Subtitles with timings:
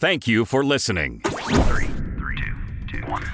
[0.00, 1.18] Thank you for listening.
[1.26, 1.88] Three, three,
[2.36, 3.24] two, two, one.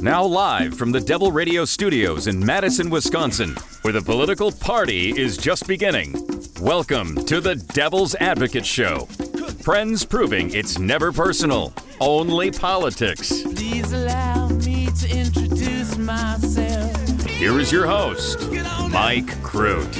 [0.00, 3.50] Now, live from the Devil Radio studios in Madison, Wisconsin,
[3.82, 6.14] where the political party is just beginning.
[6.62, 9.00] Welcome to the Devil's Advocate Show.
[9.60, 13.42] Friends proving it's never personal, only politics.
[13.42, 17.26] Please allow me to introduce myself.
[17.26, 18.50] Here is your host,
[18.90, 19.94] Mike Crute.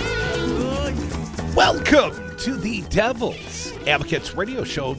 [1.55, 4.97] Welcome to the Devil's Advocates Radio Show.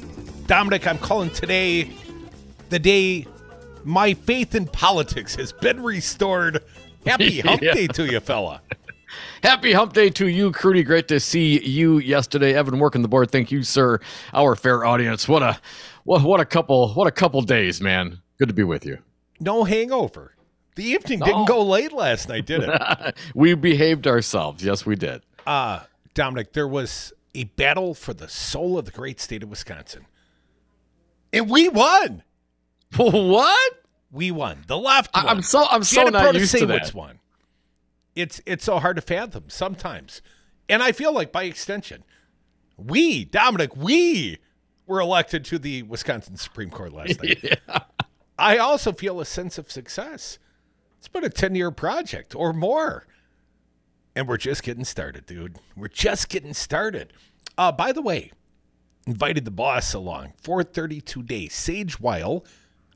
[0.48, 1.90] Dominic, I'm calling today
[2.70, 3.26] the day
[3.84, 6.64] my faith in politics has been restored.
[7.06, 7.74] Happy hump Yeah.
[7.74, 8.62] day to you, fella.
[9.44, 10.84] Happy hump day to you, Crudy.
[10.84, 12.54] Great to see you yesterday.
[12.56, 13.32] Evan working the board.
[13.32, 14.00] Thank you, sir.
[14.34, 15.28] Our fair audience.
[15.28, 15.60] What a
[16.04, 18.20] what what a couple what a couple days, man.
[18.38, 18.98] Good to be with you.
[19.40, 20.34] No hangover.
[20.76, 21.26] The evening No.
[21.26, 23.16] didn't go late last night, did it?
[23.36, 24.64] we behaved ourselves.
[24.64, 25.22] Yes, we did.
[25.46, 25.82] uh,
[26.16, 30.06] Dominic, there was a battle for the soul of the great state of Wisconsin.
[31.34, 32.24] And we won.
[32.96, 33.74] what?
[34.12, 34.64] We won.
[34.68, 35.26] The left I.
[35.26, 36.94] I'm so I'm so Janet not used to that.
[36.94, 37.20] won.
[38.16, 40.22] It's it's so hard to fathom sometimes,
[40.70, 42.04] and I feel like by extension,
[42.78, 44.38] we Dominic we
[44.86, 47.60] were elected to the Wisconsin Supreme Court last night.
[48.38, 50.38] I also feel a sense of success.
[51.00, 53.08] It's been a ten year project or more,
[54.16, 55.58] and we're just getting started, dude.
[55.76, 57.14] We're just getting started.
[57.58, 58.32] Uh, by the way,
[59.06, 60.34] invited the boss along.
[60.38, 61.54] 432 days.
[61.54, 62.46] Sage Weil,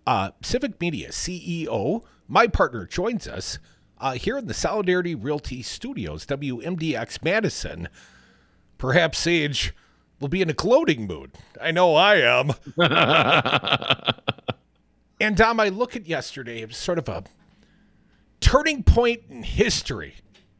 [0.06, 3.60] uh, Civic Media CEO, my partner, joins us
[4.00, 7.90] uh, here in the Solidarity Realty Studios, WMDX Madison.
[8.78, 9.74] Perhaps Sage
[10.20, 11.32] will be in a gloating mood.
[11.62, 12.52] I know I am.
[15.20, 17.24] and Dom, I look at yesterday, it was sort of a
[18.40, 20.16] turning point in history.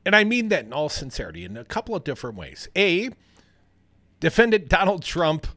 [0.06, 2.70] And I mean that in all sincerity, in a couple of different ways.
[2.76, 3.10] A,
[4.20, 5.48] defendant Donald Trump,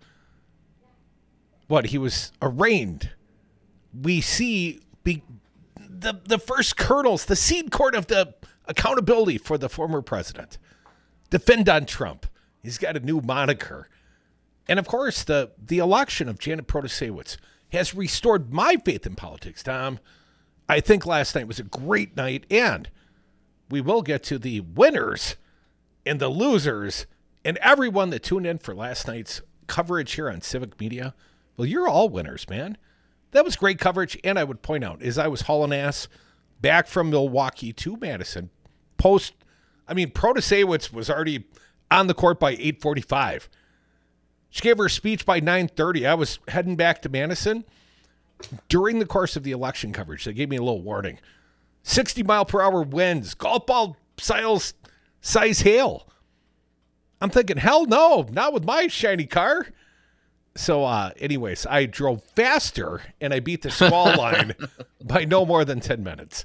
[1.67, 3.11] what, he was arraigned.
[3.99, 5.23] We see be,
[5.77, 8.35] the, the first kernels, the seed court of the
[8.67, 10.59] accountability for the former president.
[11.31, 12.27] Defend on Trump.
[12.63, 13.89] He's got a new moniker.
[14.69, 17.37] And of course, the, the election of Janet Protasiewicz
[17.73, 19.99] has restored my faith in politics, Tom.
[20.69, 22.89] I think last night was a great night, and
[23.71, 25.37] we will get to the winners
[26.05, 27.07] and the losers
[27.45, 31.15] and everyone that tuned in for last night's coverage here on Civic Media.
[31.57, 32.77] Well, you're all winners, man.
[33.33, 34.19] That was great coverage.
[34.25, 36.09] And I would point out, as I was hauling ass
[36.61, 38.51] back from Milwaukee to Madison,
[38.99, 39.35] post,
[39.87, 41.45] I mean, Protasiewicz was already
[41.91, 43.49] on the court by 845.
[44.51, 46.07] She gave her speech by 930.
[46.07, 47.65] I was heading back to Madison.
[48.69, 51.19] During the course of the election coverage, they gave me a little warning.
[51.83, 54.75] 60 mile per hour winds, golf ball size,
[55.21, 56.09] size hail.
[57.21, 59.67] I'm thinking, hell no, not with my shiny car.
[60.57, 64.55] So, uh, anyways, I drove faster and I beat the squall line
[65.03, 66.45] by no more than 10 minutes.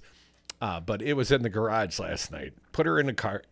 [0.61, 2.53] Uh, but it was in the garage last night.
[2.71, 3.43] Put her in the car.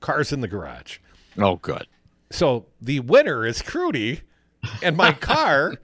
[0.00, 0.98] Car's in the garage.
[1.38, 1.86] Oh, good.
[2.30, 4.20] So the winner is Crudy
[4.82, 5.74] and my car,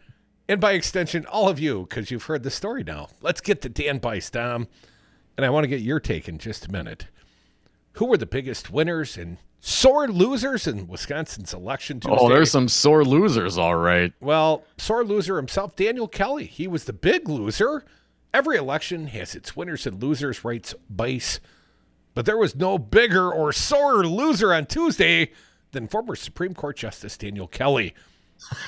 [0.48, 3.08] and by extension, all of you, because you've heard the story now.
[3.20, 4.68] Let's get to Dan Bice, Dom.
[5.36, 7.06] And I want to get your take in just a minute.
[7.94, 12.16] Who were the biggest winners and sore losers in Wisconsin's election Tuesday?
[12.18, 14.12] Oh, there's some sore losers, all right.
[14.20, 16.46] Well, sore loser himself, Daniel Kelly.
[16.46, 17.84] He was the big loser.
[18.32, 21.40] Every election has its winners and losers, writes Bice.
[22.14, 25.30] But there was no bigger or sorer loser on Tuesday
[25.72, 27.94] than former Supreme Court Justice Daniel Kelly.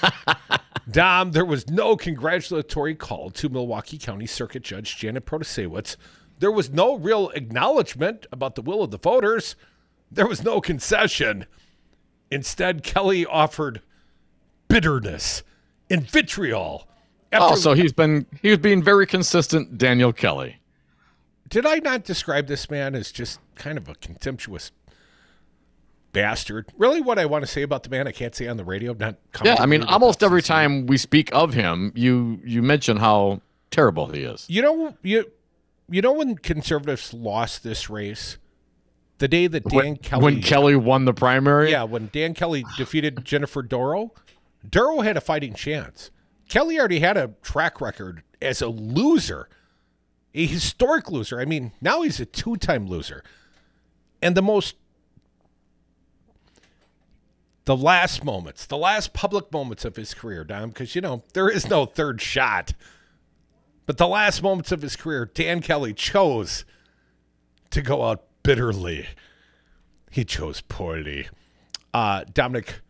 [0.90, 5.96] Dom, there was no congratulatory call to Milwaukee County Circuit Judge Janet Protasiewicz.
[6.38, 9.54] There was no real acknowledgement about the will of the voters.
[10.14, 11.46] There was no concession.
[12.30, 13.80] Instead, Kelly offered
[14.68, 15.42] bitterness
[15.90, 16.86] and vitriol.
[17.30, 20.56] After, Oh, so he's been he was being very consistent, Daniel Kelly.
[21.48, 24.70] did I not describe this man as just kind of a contemptuous
[26.12, 26.66] bastard?
[26.76, 28.92] Really, what I want to say about the man, I can't say on the radio.
[28.92, 29.16] I'm not.
[29.44, 34.06] Yeah, I mean, almost every time we speak of him, you you mention how terrible
[34.08, 34.44] he is.
[34.48, 35.30] You know, you
[35.88, 38.36] you know when conservatives lost this race,
[39.22, 42.64] the day that Dan When, Kelly, when Kelly won the primary, yeah, when Dan Kelly
[42.76, 44.12] defeated Jennifer Dorow,
[44.68, 46.10] Dorow had a fighting chance.
[46.48, 49.48] Kelly already had a track record as a loser,
[50.34, 51.38] a historic loser.
[51.38, 53.22] I mean, now he's a two time loser.
[54.20, 54.74] And the most,
[57.64, 61.48] the last moments, the last public moments of his career, Dom, because, you know, there
[61.48, 62.72] is no third shot.
[63.86, 66.64] But the last moments of his career, Dan Kelly chose
[67.70, 69.06] to go out bitterly.
[70.10, 71.28] He chose poorly.
[71.94, 72.80] Uh, Dominic,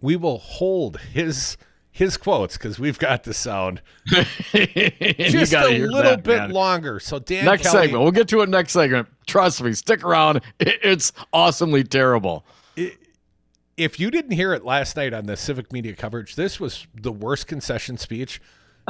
[0.00, 1.56] we will hold his
[1.94, 6.50] his quotes because we've got the sound just a little that, bit man.
[6.50, 6.98] longer.
[6.98, 8.02] So Dan Next Kelly, segment.
[8.02, 9.08] We'll get to it next segment.
[9.26, 9.72] Trust me.
[9.74, 10.40] Stick around.
[10.60, 12.46] It's awesomely terrible.
[13.76, 17.12] if you didn't hear it last night on the civic media coverage, this was the
[17.12, 18.40] worst concession speech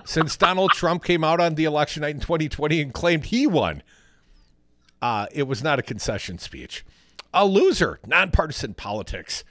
[0.04, 3.82] since Donald Trump came out on the election night in 2020 and claimed he won.
[5.02, 6.84] Uh, it was not a concession speech.
[7.34, 9.42] A loser, nonpartisan politics.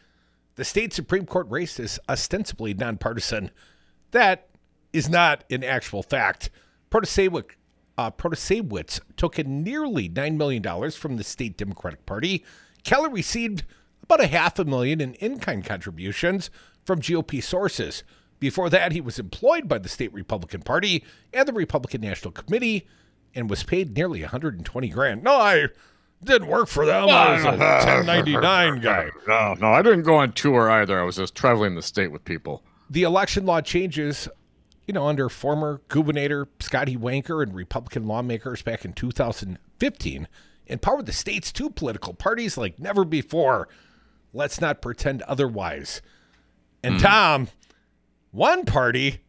[0.55, 3.51] The state Supreme Court race is ostensibly nonpartisan.
[4.11, 4.47] That
[4.93, 6.49] is not an actual fact.
[6.89, 7.55] Protasiewicz,
[7.97, 8.11] uh,
[9.17, 12.45] took in nearly $9 million from the state Democratic Party.
[12.83, 13.63] Keller received
[14.03, 16.49] about a half a million in in-kind contributions
[16.85, 18.03] from GOP sources.
[18.39, 21.03] Before that, he was employed by the state Republican Party
[21.33, 22.87] and the Republican National Committee
[23.35, 25.23] and was paid nearly 120 grand.
[25.23, 25.67] No, I
[26.23, 27.09] didn't work for them.
[27.09, 29.09] I was a 1099 guy.
[29.27, 30.99] No, no, I didn't go on tour either.
[30.99, 32.63] I was just traveling the state with people.
[32.89, 34.27] the election law changes,
[34.85, 40.27] you know, under former Gubernator Scotty Wanker and Republican lawmakers back in 2015,
[40.67, 43.67] empowered the state's two political parties like never before.
[44.33, 46.01] Let's not pretend otherwise.
[46.83, 47.05] And mm-hmm.
[47.05, 47.47] Tom,
[48.31, 49.21] one party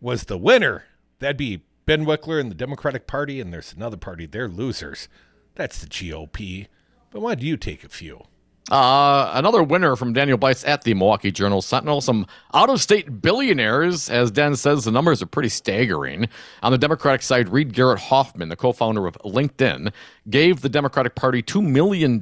[0.00, 0.84] was the winner.
[1.18, 5.08] That'd be Ben Wickler and the Democratic Party, and there's another party, they're losers.
[5.54, 6.66] That's the GOP.
[7.12, 8.24] But why do you take a few?
[8.72, 12.00] Uh, another winner from Daniel Bice at the Milwaukee Journal Sentinel.
[12.00, 16.28] Some out of state billionaires, as Dan says, the numbers are pretty staggering.
[16.64, 19.92] On the Democratic side, Reid Garrett Hoffman, the co founder of LinkedIn,
[20.28, 22.18] gave the Democratic Party $2 million.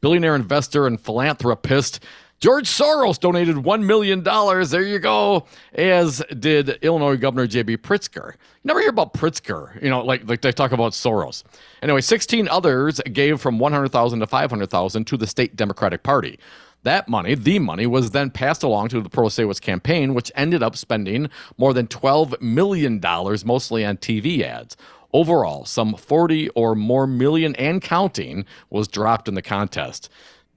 [0.00, 2.04] Billionaire investor and philanthropist
[2.40, 4.22] George Soros donated $1 million.
[4.22, 5.44] There you go.
[5.74, 7.76] As did Illinois Governor J.B.
[7.76, 8.32] Pritzker.
[8.32, 11.44] You never hear about Pritzker, you know, like, like they talk about Soros.
[11.82, 16.38] Anyway, 16 others gave from 100000 to 500000 to the state Democratic Party.
[16.82, 20.76] That money, the money, was then passed along to the Prosewicz campaign, which ended up
[20.76, 21.28] spending
[21.58, 23.00] more than $12 million,
[23.44, 24.78] mostly on TV ads.
[25.12, 30.08] Overall, some 40 or more million and counting was dropped in the contest.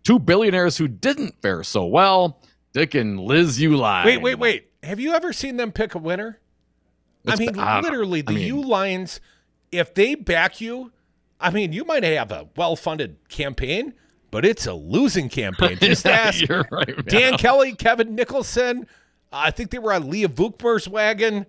[0.04, 2.40] Two billionaires who didn't fare so well,
[2.74, 4.06] Dick and Liz Uihlein.
[4.06, 4.70] Wait, wait, wait.
[4.84, 6.40] Have you ever seen them pick a winner?
[7.26, 7.88] I It's- mean, I know.
[7.88, 9.20] literally, the I mean- Uihleins,
[9.72, 10.92] if they back you,
[11.40, 13.94] I mean, you might have a well funded campaign,
[14.32, 15.78] but it's a losing campaign.
[15.82, 17.06] Just ask You're right.
[17.06, 18.88] Dan Kelly, Kevin Nicholson.
[19.32, 21.46] I think they were on Leah Vukmir's wagon.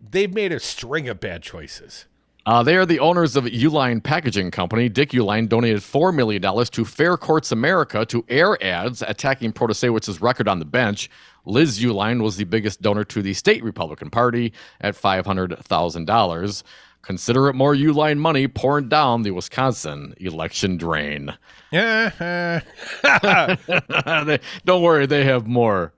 [0.00, 2.06] They've made a string of bad choices.
[2.48, 4.88] Uh, they are the owners of Uline Packaging Company.
[4.88, 10.48] Dick Uihlein donated $4 million to Fair Courts America to air ads attacking Protasiewicz's record
[10.48, 11.10] on the bench.
[11.44, 16.62] Liz Uihlein was the biggest donor to the state Republican Party at $500,000.
[17.02, 21.36] Consider it more Uihlein money pouring down the Wisconsin election drain.
[21.70, 22.62] Yeah.
[24.24, 25.92] They- don't worry, they have more.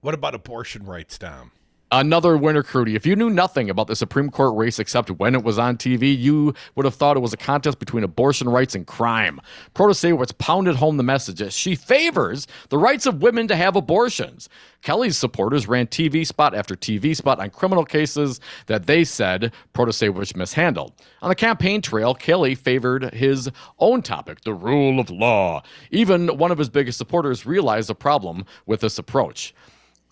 [0.00, 1.50] what about abortion rights, Dom?
[1.96, 2.96] Another winner, Crudy.
[2.96, 6.18] If you knew nothing about the Supreme Court race except when it was on TV,
[6.18, 9.40] you would have thought it was a contest between abortion rights and crime.
[9.76, 14.48] Protasiewicz pounded home the message that she favors the rights of women to have abortions.
[14.82, 20.34] Kelly's supporters ran TV spot after TV spot on criminal cases that they said Protasiewicz
[20.34, 20.94] mishandled.
[21.22, 23.48] On the campaign trail, Kelly favored his
[23.78, 25.62] own topic, the rule of law.
[25.92, 29.54] Even one of his biggest supporters realized the problem with this approach.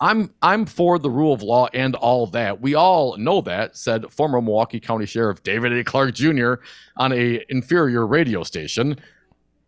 [0.03, 2.59] I'm I'm for the rule of law and all that.
[2.59, 5.81] We all know that," said former Milwaukee County Sheriff David A.
[5.85, 6.55] Clarke Jr.
[6.97, 8.99] on a inferior radio station.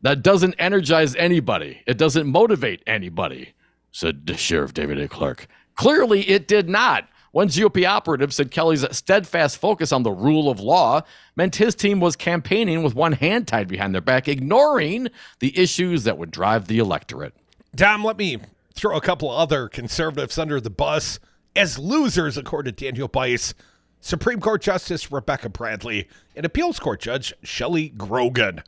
[0.02, 1.82] That doesn't energize anybody.
[1.88, 3.54] It doesn't motivate anybody,"
[3.94, 5.08] said Sheriff David A.
[5.08, 5.48] Clarke.
[5.76, 7.08] Clearly, it did not.
[7.32, 11.02] One GOP operative said Kelly's steadfast focus on the rule of law
[11.38, 15.08] meant his team was campaigning with one hand tied behind their back, ignoring
[15.40, 17.34] the issues that would drive the electorate.
[17.74, 18.40] Dom, let me
[18.76, 21.20] throw a couple of other conservatives under the bus
[21.56, 23.54] as losers, according to Daniel Bice.
[24.02, 28.62] Supreme Court Justice Rebecca Bradley and Appeals Court Judge Shelley Grogan.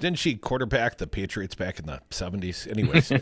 [0.00, 2.68] Didn't she quarterback the Patriots back in the 70s?
[2.68, 3.12] Anyways,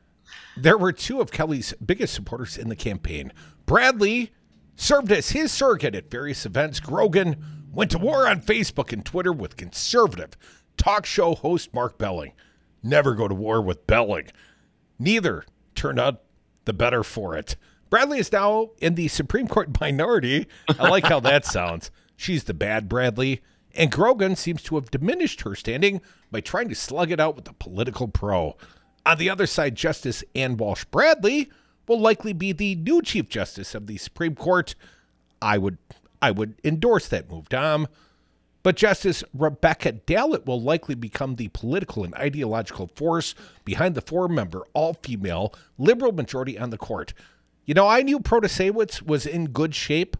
[0.56, 3.32] there were two of Kelly's biggest supporters in the campaign.
[3.66, 4.32] Bradley
[4.74, 6.80] served as his surrogate at various events.
[6.80, 10.30] Grogan went to war on Facebook and Twitter with conservative
[10.76, 12.32] talk show host Mark Belling.
[12.82, 14.28] Never go to war with Belling.
[14.98, 15.44] Neither
[15.86, 16.22] turned out
[16.64, 17.54] the better for it.
[17.90, 20.48] Bradley is now in the Supreme Court minority.
[20.80, 21.92] I like how that sounds.
[22.16, 23.40] She's the bad Bradley.
[23.76, 26.00] And Grogan seems to have diminished her standing
[26.32, 28.56] by trying to slug it out with a political pro.
[29.04, 31.50] On the other side, Justice Ann Walsh Bradley
[31.86, 34.74] will likely be the new Chief Justice of the Supreme Court.
[35.40, 35.78] I would
[36.20, 37.86] I would endorse that move, Dom.
[38.66, 43.32] But Justice Rebecca Dallet will likely become the political and ideological force
[43.64, 47.14] behind the four member, all female, liberal majority on the court.
[47.64, 50.16] You know, I knew Protasiewicz was in good shape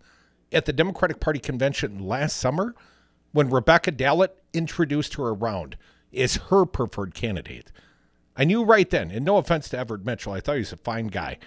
[0.53, 2.77] at the Democratic Party convention last summer
[3.33, 5.77] when Rebecca Dallet introduced her around
[6.15, 7.73] as her preferred candidate.
[8.37, 10.77] I knew right then, and no offense to Everett Mitchell, I thought he was a
[10.77, 11.39] fine guy,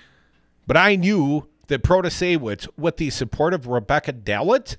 [0.67, 4.75] but I knew that Protasiewicz, with the support of Rebecca Dallet,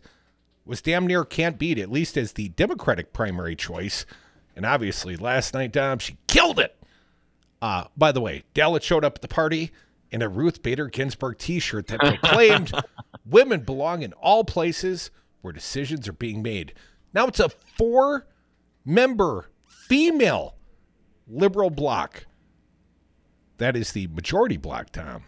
[0.64, 4.06] was damn near can't beat, at least as the Democratic primary choice.
[4.54, 6.76] And obviously, last night, Dom, she killed it.
[7.62, 9.70] Uh, by the way, Dallet showed up at the party
[10.10, 12.72] in a Ruth Bader Ginsburg t shirt that proclaimed
[13.26, 16.74] women belong in all places where decisions are being made.
[17.12, 18.26] Now it's a four
[18.84, 20.56] member female
[21.26, 22.26] liberal bloc.
[23.58, 25.24] That is the majority bloc, Tom.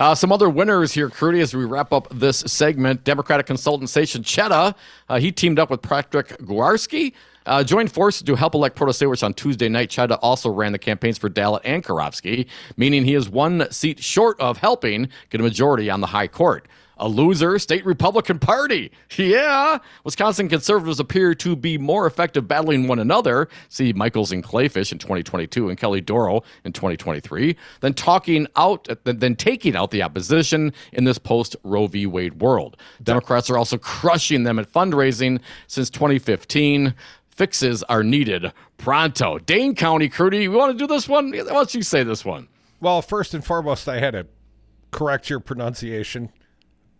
[0.00, 3.04] Uh, some other winners here, Crudy, as we wrap up this segment.
[3.04, 4.74] Democratic consultant Sachin Chheda,
[5.10, 7.12] uh, he teamed up with Patrick Gwarski,
[7.44, 9.90] uh, joined forces to help elect Protasiewicz on Tuesday night.
[9.90, 12.46] Chheda also ran the campaigns for Dallet and Karofsky,
[12.78, 16.66] meaning he is one seat short of helping get a majority on the high court
[17.00, 18.92] a loser state Republican Party.
[19.16, 19.78] Yeah.
[20.04, 23.48] Wisconsin conservatives appear to be more effective battling one another.
[23.68, 29.34] See Michels and Kleefisch in 2022 and Kelly Dorow in 2023, than talking out, than
[29.36, 32.06] taking out the opposition in this post Roe v.
[32.06, 32.76] Wade world.
[33.02, 36.94] Democrats are also crushing them at fundraising since 2015
[37.30, 39.38] fixes are needed pronto.
[39.38, 41.32] Dane County, Crudy, you want to do this one?
[41.32, 42.48] Why don't you say this one?
[42.80, 44.26] Well, first and foremost, I had to
[44.90, 46.30] correct your pronunciation.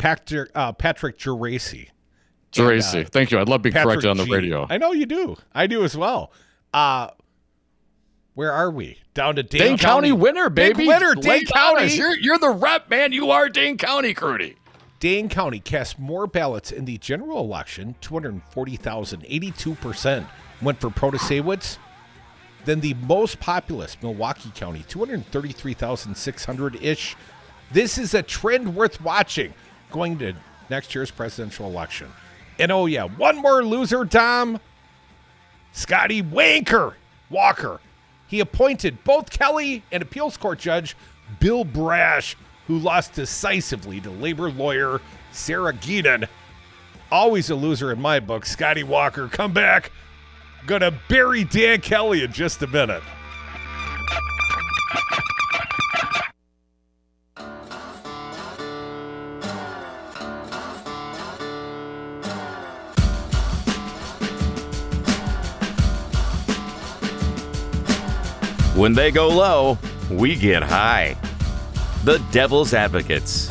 [0.00, 1.88] Patrick uh, Patrick Guarasci.
[2.52, 3.04] Guarasci.
[3.04, 3.38] Uh, Thank you.
[3.38, 4.33] I'd love to be Patrick corrected on the G.
[4.33, 4.66] radio.
[4.69, 5.37] I know you do.
[5.54, 6.33] I do as well.
[6.73, 7.09] Uh
[8.35, 8.99] where are we?
[9.12, 10.09] Down to Dane, Dane County.
[10.09, 10.12] County.
[10.12, 10.75] winner, baby.
[10.75, 11.95] Big winner, Dane County.
[11.95, 13.12] You're, you're the rep, man.
[13.12, 14.57] You are Dane County, Crudy.
[15.00, 20.26] Dane County cast more ballots in the general election, 240,000, 82%
[20.62, 21.76] went for Protasiewicz,
[22.64, 27.16] than the most populous Milwaukee County, 233,600 ish.
[27.73, 29.54] This is a trend worth watching
[29.90, 30.35] going to
[30.68, 32.09] next year's presidential election.
[32.59, 34.61] And oh, yeah, one more loser, Tom.
[35.73, 36.94] Scotty Wanker
[37.30, 37.80] Walker.
[38.26, 40.97] He appointed both Kelly and appeals court judge
[41.38, 45.00] Bill Brash, who lost decisively to labor lawyer
[45.32, 46.28] Sarah Geenen.
[47.11, 48.47] Always a loser in my book.
[48.47, 49.90] Scotty Walker, come back.
[50.66, 53.02] Gonna bury Dan Kelly in just a minute.
[68.80, 69.76] When they go low,
[70.10, 71.14] we get high.
[72.04, 73.50] The Devil's Advocates.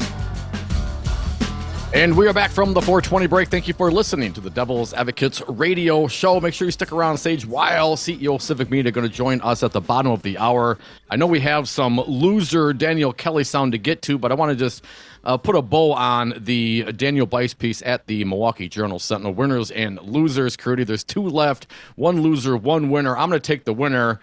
[1.94, 3.50] And we are back from the 420 break.
[3.50, 6.40] Thank you for listening to the Devil's Advocates radio show.
[6.40, 9.72] Make sure you stick around Sage Weil CEO Civic Media going to join us at
[9.72, 10.80] the bottom of the hour.
[11.12, 14.50] I know we have some loser Daniel Kelly sound to get to, but I want
[14.50, 14.84] to just
[15.26, 19.36] uh, put a bow on the Daniel Bice piece at the Milwaukee Journal Sentinel.
[19.36, 20.86] Winners and losers, Crudy.
[20.86, 21.68] There's two left,
[21.98, 23.16] one loser, one winner.
[23.16, 24.20] I'm going to take the winner.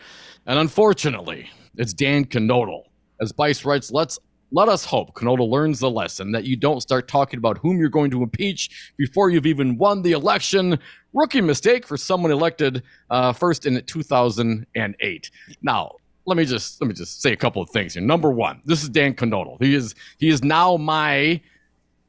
[0.47, 2.85] And unfortunately, it's Dan Knodl.
[3.21, 4.19] As Bice writes, let's
[4.53, 7.89] let us hope Knodl learns the lesson that you don't start talking about whom you're
[7.89, 10.79] going to impeach before you've even won the election.
[11.13, 15.31] Rookie mistake for someone elected uh, first in 2008.
[15.63, 15.93] Now,
[16.27, 18.03] let me just let me just say a couple of things here.
[18.03, 19.61] Number one, this is Dan Knodl.
[19.61, 21.41] He is he is now my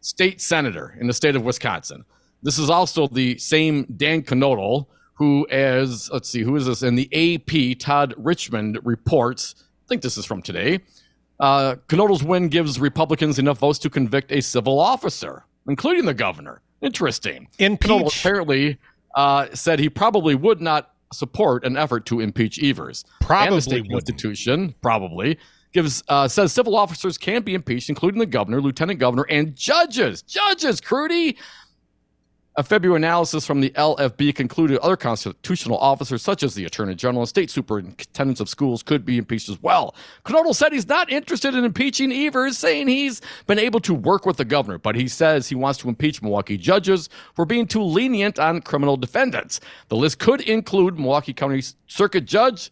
[0.02, 2.06] state senator in the state of Wisconsin.
[2.44, 4.86] This is also the same Dan Knodl
[5.18, 7.80] who, as let's see, who is this in the AP?
[7.80, 9.56] Todd Richmond reports.
[9.58, 10.80] I think this is from today.
[11.40, 16.62] Uh, Knodl's win gives Republicans enough votes to convict a civil officer, including the governor.
[16.82, 17.48] Interesting.
[17.58, 17.90] Impeach.
[17.90, 18.78] Knodl apparently
[19.16, 23.04] uh, said he probably would not support an effort to impeach Evers.
[23.22, 25.40] Probably and the state constitution probably
[25.74, 30.22] gives uh, says civil officers can be impeached, including the governor, lieutenant governor, and judges.
[30.22, 31.38] Judges, Crudy.
[32.60, 37.22] A February analysis from the LFB concluded other constitutional officers, such as the Attorney General
[37.22, 39.94] and state superintendents of schools, could be impeached as well.
[40.26, 44.38] Knodl said he's not interested in impeaching Evers, saying he's been able to work with
[44.38, 48.40] the governor, but he says he wants to impeach Milwaukee judges for being too lenient
[48.40, 49.60] on criminal defendants.
[49.90, 52.72] The list could include Milwaukee County Circuit Judge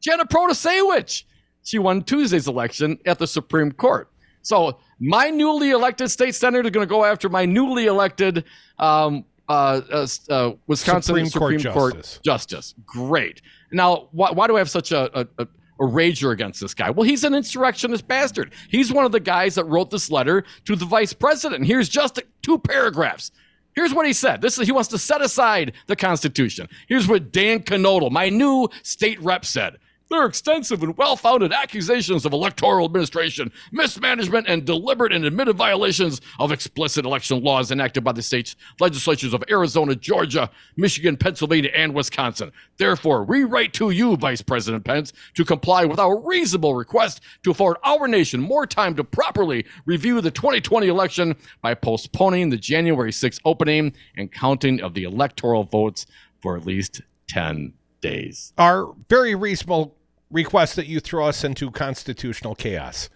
[0.00, 1.24] Jenna Protasiewicz.
[1.64, 4.08] She won Tuesday's election at the Supreme Court.
[4.42, 8.44] So my newly elected state senator is going to go after my newly elected
[8.78, 12.20] um, uh, uh, uh, Wisconsin Supreme Supreme, Court Court, justice.
[12.24, 12.74] justice.
[12.84, 13.42] Great.
[13.72, 15.46] Now, why, why do I have such a, a, a
[15.78, 16.90] a rager against this guy?
[16.90, 18.54] Well, he's an insurrectionist bastard.
[18.70, 21.66] He's one of the guys that wrote this letter to the vice president.
[21.66, 23.30] Here's just two paragraphs.
[23.74, 24.40] Here's what he said.
[24.40, 26.66] This is he wants to set aside the Constitution.
[26.88, 29.76] Here's what Dan Knodl, my new state rep, said.
[30.08, 36.20] There are extensive and well-founded accusations of electoral administration, mismanagement, and deliberate and admitted violations
[36.38, 41.92] of explicit election laws enacted by the state's legislatures of Arizona, Georgia, Michigan, Pennsylvania, and
[41.92, 42.52] Wisconsin.
[42.76, 47.50] Therefore, we write to you, Vice President Pence, to comply with our reasonable request to
[47.50, 53.10] afford our nation more time to properly review the 2020 election by postponing the January
[53.10, 56.06] 6th opening and counting of the electoral votes
[56.40, 58.52] for at least 10 days.
[58.58, 59.96] Our very reasonable
[60.30, 63.08] request that you throw us into constitutional chaos.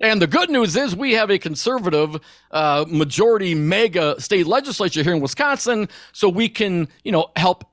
[0.00, 2.16] And the good news is we have a conservative
[2.50, 7.64] uh, majority MAGA state legislature here in Wisconsin, so we can, you know, help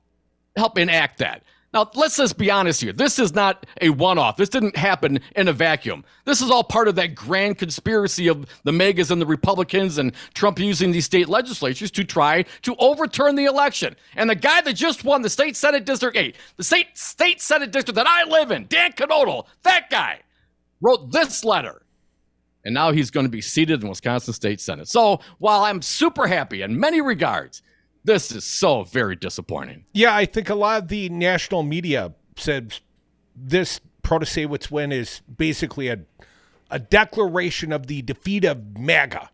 [0.56, 1.42] help enact that.
[1.74, 2.94] Now, let's just be honest here.
[2.94, 4.38] This is not a one-off.
[4.38, 6.02] This didn't happen in a vacuum.
[6.24, 10.12] This is all part of that grand conspiracy of the MAGAs and the Republicans and
[10.32, 13.96] Trump using these state legislatures to try to overturn the election.
[14.16, 17.70] And the guy that just won the state Senate District 8, the state state Senate
[17.70, 20.20] district that I live in, Dan Knodl, that guy
[20.80, 21.82] wrote this letter
[22.64, 24.88] and now he's going to be seated in Wisconsin State Senate.
[24.88, 27.62] So while I'm super happy in many regards,
[28.08, 29.84] this is so very disappointing.
[29.92, 32.78] Yeah, I think a lot of the national media said
[33.36, 36.00] this Protasiewicz win is basically a
[36.70, 39.30] a declaration of the defeat of MAGA.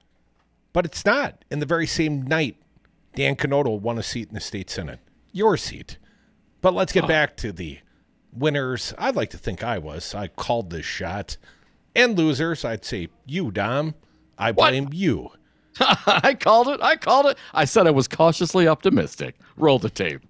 [0.73, 1.45] But it's not.
[1.51, 2.57] In the very same night,
[3.17, 5.01] Dan Knodl won a seat in the state senate.
[5.33, 5.99] Your seat.
[6.61, 7.79] But let's get back to the
[8.33, 8.95] winners.
[8.99, 10.15] I'd like to think I was.
[10.15, 11.37] I called this shot.
[11.97, 13.95] And losers, I'd say you, Dom.
[14.39, 14.71] I What?
[14.71, 15.31] blame you.
[15.81, 16.81] I called it.
[16.81, 17.39] I called it.
[17.53, 19.37] I said I was cautiously optimistic.
[19.57, 20.23] Roll the tape.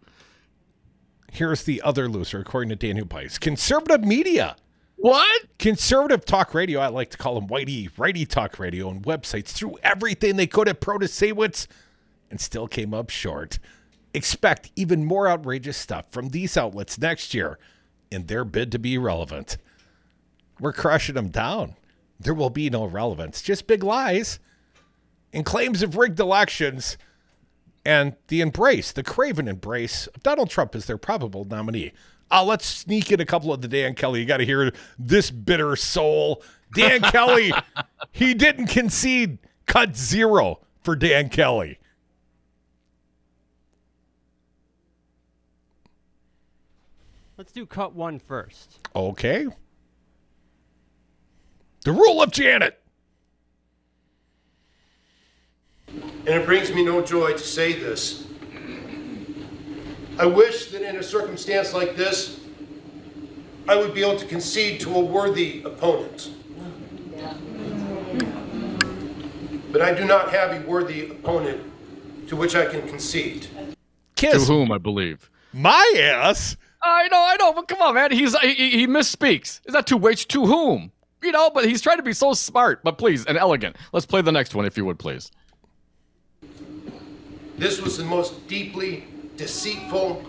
[1.32, 3.38] Here's the other loser, according to Daniel Bice.
[3.38, 4.56] Conservative media.
[4.96, 5.42] What?
[5.58, 9.76] Conservative talk radio, I like to call them whitey, righty talk radio, and websites threw
[9.82, 11.66] everything they could at Protasiewicz
[12.30, 13.58] and still came up short.
[14.14, 17.58] Expect even more outrageous stuff from these outlets next year
[18.10, 19.58] in their bid to be relevant.
[20.60, 21.74] We're crushing them down.
[22.20, 24.38] There will be no relevance, just big lies
[25.34, 26.96] and claims of rigged elections
[27.84, 31.92] and the embrace, the craven embrace of Donald Trump as their probable nominee.
[32.30, 34.20] Uh, let's sneak in a couple of the Dan Kelly.
[34.20, 36.42] You got to hear this bitter soul.
[36.74, 37.52] Dan Kelly,
[38.12, 39.38] he didn't concede.
[39.66, 41.78] Cut zero for Dan Kelly.
[47.36, 48.78] Let's do cut one first.
[48.94, 49.46] Okay.
[51.84, 52.83] The rule of Janet.
[56.26, 58.26] And it brings me no joy to say this.
[60.18, 62.40] I wish that in a circumstance like this,
[63.68, 66.30] I would be able to concede to a worthy opponent.
[69.72, 71.60] But I do not have a worthy opponent
[72.28, 73.48] to which I can concede.
[74.16, 75.28] To whom, I believe.
[75.52, 76.56] my ass.
[76.82, 78.12] I know, I know, but come on, man.
[78.12, 79.60] He's he, he he misspeaks.
[79.64, 80.28] Is that to which?
[80.28, 80.92] To whom?
[81.22, 82.84] You know, but he's trying to be so smart.
[82.84, 83.76] But please, and elegant.
[83.92, 85.30] Let's play the next one, if you would, please.
[87.56, 89.04] This was the most deeply
[89.36, 90.24] deceitful,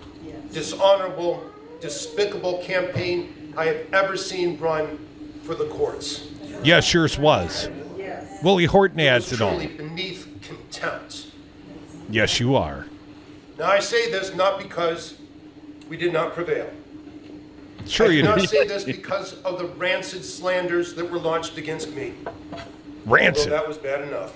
[0.51, 1.43] dishonorable,
[1.81, 4.99] despicable campaign I have ever seen run
[5.43, 6.27] for the courts.
[6.63, 7.69] Yes, yours was.
[8.43, 9.51] Willie Horton It adds was it all.
[9.57, 11.27] truly beneath contempt.
[12.09, 12.85] Yes, you are.
[13.57, 15.15] Now, I say this not because
[15.89, 16.69] we did not prevail.
[17.87, 18.45] Sure I you do not do.
[18.47, 22.13] say this because of the rancid slanders that were launched against me.
[22.25, 22.63] Although
[23.05, 23.51] Rancid.
[23.51, 24.35] that was bad enough.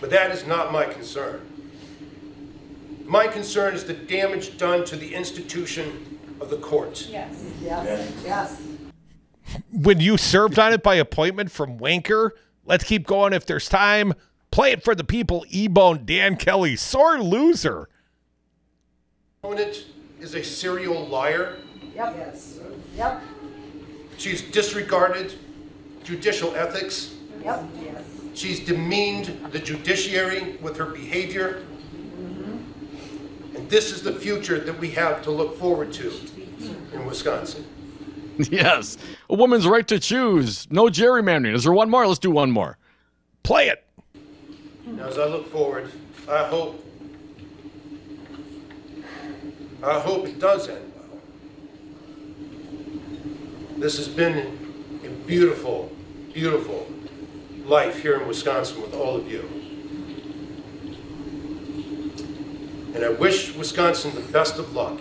[0.00, 1.40] But that is not my concern.
[3.04, 7.08] My concern is the damage done to the institution of the court.
[7.10, 7.44] Yes.
[7.62, 8.12] Yes.
[8.24, 8.62] Yes.
[9.72, 12.30] when you served on it by appointment from Wanker,
[12.64, 14.12] let's keep going if there's time.
[14.50, 15.44] Play it for the people.
[15.48, 17.88] E-Bone Dan Kelly, sore loser.
[19.42, 19.86] Opponent
[20.20, 21.58] is a serial liar.
[21.94, 22.14] Yep.
[22.16, 22.58] Yes.
[22.96, 23.22] Yep.
[24.16, 25.34] She's disregarded
[26.04, 27.14] judicial ethics.
[27.44, 27.64] Yep.
[27.82, 28.02] Yes.
[28.38, 31.64] She's demeaned the judiciary with her behavior.
[33.56, 36.12] And this is the future that we have to look forward to
[36.92, 37.66] in Wisconsin.
[38.38, 38.96] yes,
[39.28, 40.70] a woman's right to choose.
[40.70, 41.52] No gerrymandering.
[41.52, 42.06] Is there one more?
[42.06, 42.78] Let's do one more.
[43.42, 43.84] Play it.
[44.86, 45.90] Now, as I look forward,
[46.30, 46.86] I hope,
[49.82, 51.20] I hope it does end well.
[53.78, 54.56] This has been
[55.04, 55.90] a beautiful,
[56.32, 56.86] beautiful
[57.68, 59.48] life here in Wisconsin with all of you.
[62.94, 64.98] And I wish Wisconsin the best of luck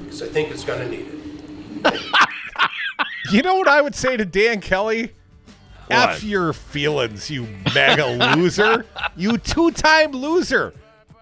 [0.00, 2.00] because I think it's going to need it.
[3.30, 5.12] You know what I would say to Dan Kelly?
[5.90, 8.86] F your feelings, you MAGA loser.
[9.16, 10.72] You two time loser.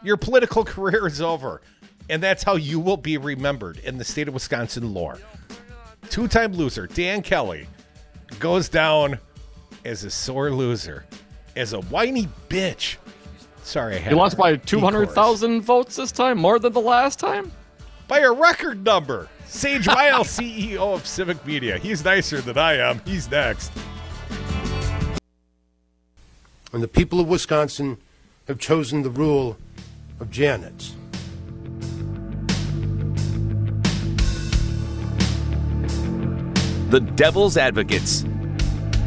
[0.02, 1.60] Your political career is over.
[2.08, 5.18] And that's how you will be remembered in the state of Wisconsin lore.
[6.10, 7.66] Two time loser, Dan Kelly,
[8.38, 9.18] goes down
[9.84, 11.04] as a sore loser,
[11.56, 12.96] as a whiny bitch.
[13.62, 17.52] Sorry, I had He lost by 200,000 votes this time, more than the last time.
[18.08, 19.28] by a record number.
[19.46, 21.78] Sage Weil, CEO of Civic Media.
[21.78, 23.00] He's nicer than I am.
[23.04, 23.70] He's next.
[26.72, 27.98] And the people of Wisconsin
[28.48, 29.56] have chosen the rule
[30.20, 30.92] of Janet.
[36.90, 38.24] The Devil's Advocates.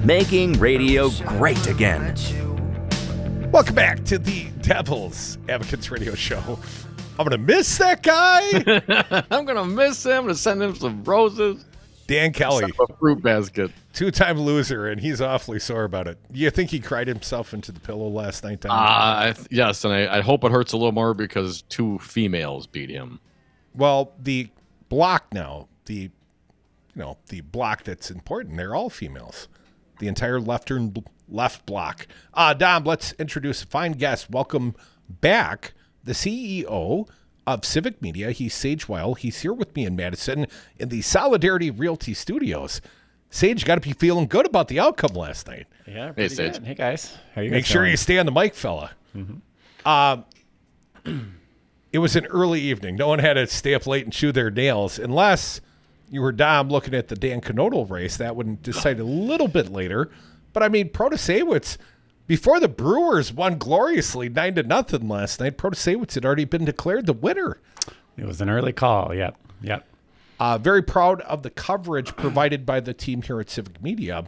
[0.05, 2.15] Making radio great again.
[3.51, 6.59] Welcome back to the Devil's Advocates Radio Show.
[7.17, 10.11] I'm gonna miss that guy, I'm going to miss him.
[10.11, 11.65] I'm going to send him some roses.
[12.07, 13.71] Dan Kelly, A fruit basket.
[13.93, 16.19] two-time loser, and he's awfully sore about it.
[16.31, 18.61] You think he cried himself into the pillow last night?
[18.61, 18.71] Tom?
[18.71, 21.97] Uh, I th- yes, and I, I hope it hurts a little more because two
[21.99, 23.19] females beat him.
[23.73, 24.49] well, the
[24.89, 26.11] block now, the you
[27.01, 28.55] know the block that's important.
[28.57, 29.47] They're all females.
[29.99, 32.07] The entire leftern left block.
[32.33, 34.29] Uh, Dom, let's introduce a fine guest.
[34.29, 34.75] Welcome
[35.09, 37.07] back, the CEO
[37.47, 38.31] of Civic Media.
[38.31, 39.13] He's Sage Weil.
[39.15, 42.81] He's here with me in Madison in the Solidarity Realty Studios.
[43.29, 45.67] Sage got to be feeling good about the outcome last night.
[45.87, 46.53] Yeah, Hey, Sage.
[46.53, 46.63] good.
[46.65, 47.51] Hey guys, how are you?
[47.51, 47.91] Make guys sure doing?
[47.91, 48.91] you stay on the mic, fella.
[49.85, 50.17] Uh,
[51.91, 52.95] it was an early evening.
[52.95, 55.61] No one had to stay up late and chew their nails unless
[56.09, 58.17] you were Dom looking at the Dan Knodl race.
[58.17, 60.09] That would decide a little bit later.
[60.53, 61.77] But I mean, Protasiewicz,
[62.27, 67.05] before the Brewers won gloriously nine to nothing last night, Protasiewicz had already been declared
[67.05, 67.59] the winner.
[68.17, 69.13] It was an early call.
[69.13, 69.85] Yep, yep.
[70.39, 74.25] Uh, very proud of the coverage provided by the team here at Civic Media.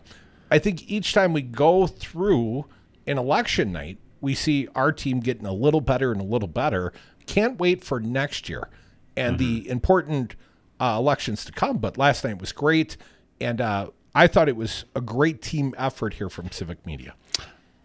[0.49, 2.65] I think each time we go through
[3.05, 6.93] an election night, we see our team getting a little better and a little better.
[7.25, 8.69] Can't wait for next year
[9.17, 10.35] and the important
[10.79, 11.77] uh, elections to come.
[11.77, 12.97] But last night was great,
[13.41, 17.15] and uh, I thought it was a great team effort here from Civic Media.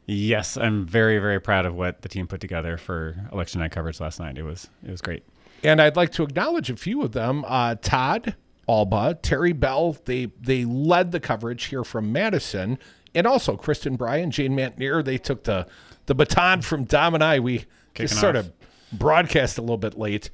[0.07, 4.01] Yes, I'm very, very proud of what the team put together for election night coverage
[4.01, 4.37] last night.
[4.37, 5.25] It was, it was great.
[5.63, 7.45] And I'd like to acknowledge a few of them.
[7.47, 8.35] Uh, Todd
[8.69, 12.79] Alba, Terry Bell, they they led the coverage here from Madison,
[13.15, 15.03] and also Kristen Bryan, Jane Mantnier.
[15.03, 15.67] They took the
[16.07, 17.39] the baton from Dom and I.
[17.39, 17.59] We
[17.95, 18.47] Kicking just sort off.
[18.47, 18.53] of
[18.99, 20.31] broadcast a little bit late.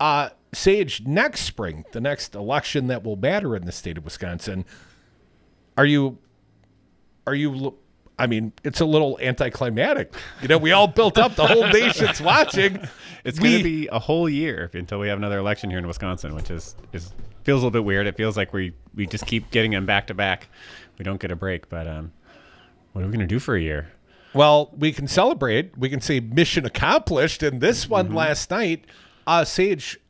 [0.00, 4.64] Uh, Sage, next spring, the next election that will matter in the state of Wisconsin,
[5.78, 6.18] are you
[7.26, 7.74] are you
[8.18, 10.12] I mean, it's a little anticlimactic.
[10.42, 12.80] You know, we all built up the whole nation's watching.
[13.24, 16.34] It's going to be a whole year until we have another election here in Wisconsin,
[16.34, 17.12] which is, is
[17.44, 18.08] feels a little bit weird.
[18.08, 20.48] It feels like we we just keep getting them back to back.
[20.98, 22.10] We don't get a break, but um,
[22.92, 23.92] what are we going to do for a year?
[24.34, 25.78] Well, we can celebrate.
[25.78, 27.44] We can say mission accomplished.
[27.44, 28.16] And this one Mm-hmm.
[28.16, 28.86] last night,
[29.24, 30.00] uh, Sage,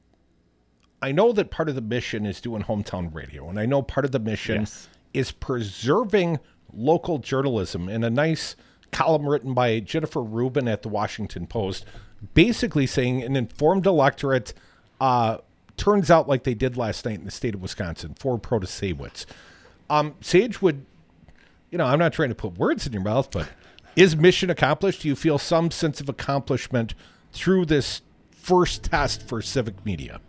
[1.03, 4.05] I know that part of the mission is doing hometown radio, and I know part
[4.05, 4.89] of the mission Yes.
[5.13, 6.39] is preserving
[6.73, 8.57] local journalism in a nice
[8.93, 11.85] column written by Jennifer Rubin at the Washington Post,
[12.35, 14.55] basically saying an informed electorate
[15.01, 15.39] uh,
[15.77, 19.27] turns out like they did last night in the state of Wisconsin for Protasiewicz.
[19.91, 20.87] Um, Sage would
[21.71, 23.49] you know, I'm not trying to put words in your mouth, but
[23.97, 25.03] is mission accomplished?
[25.03, 26.95] Do you feel some sense of accomplishment
[27.33, 30.21] through this first test for civic media?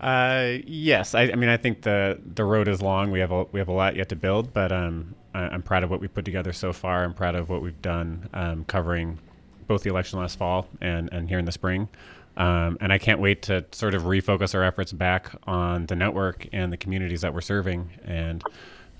[0.00, 3.10] Uh, yes, I, I mean I think the the road is long.
[3.10, 5.82] We have a we have a lot yet to build, but um, I, I'm proud
[5.82, 7.04] of what we put together so far.
[7.04, 9.18] I'm proud of what we've done um, covering
[9.66, 11.88] both the election last fall and and here in the spring.
[12.36, 16.46] Um, and I can't wait to sort of refocus our efforts back on the network
[16.52, 18.44] and the communities that we're serving, and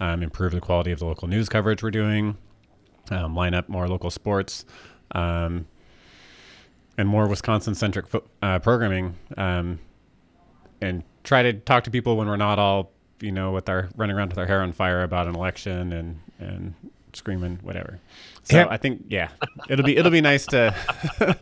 [0.00, 2.36] um, improve the quality of the local news coverage we're doing,
[3.12, 4.64] um, line up more local sports,
[5.12, 5.66] um,
[6.96, 9.14] and more Wisconsin-centric fo- uh, programming.
[10.80, 14.16] And try to talk to people when we're not all, you know, with our running
[14.16, 16.74] around with our hair on fire about an election and and
[17.14, 17.98] screaming whatever.
[18.44, 18.66] So Yeah.
[18.70, 19.28] I think yeah,
[19.68, 20.74] it'll be it'll be nice to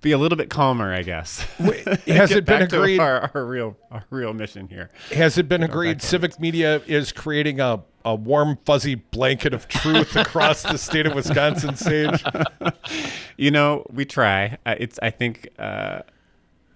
[0.00, 1.40] be a little bit calmer, I guess.
[2.06, 2.98] Has it been agreed?
[3.00, 4.90] our, our real our real mission here?
[5.12, 10.16] Has it been agreed civic media is creating a, a warm, fuzzy blanket of truth
[10.16, 12.24] across the state of Wisconsin, Sage?
[13.36, 14.58] You know, we try.
[14.66, 16.00] Uh, it's I think uh,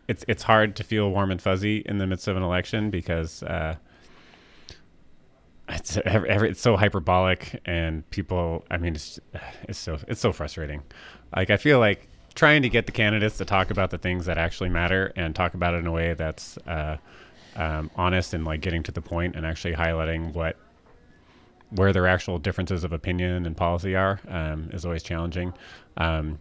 [0.09, 3.43] it's it's hard to feel warm and fuzzy in the midst of an election because
[3.43, 3.77] uh,
[5.69, 9.19] it's every, every, it's so hyperbolic and people i mean it's
[9.63, 10.83] it's so it's so frustrating.
[11.35, 14.39] Like i feel like trying to get the candidates to talk about the things that
[14.39, 16.97] actually matter and talk about it in a way that's uh,
[17.57, 20.57] um, honest and like getting to the point and actually highlighting what
[21.71, 25.53] where their actual differences of opinion and policy are um, is always challenging.
[25.97, 26.39] Um,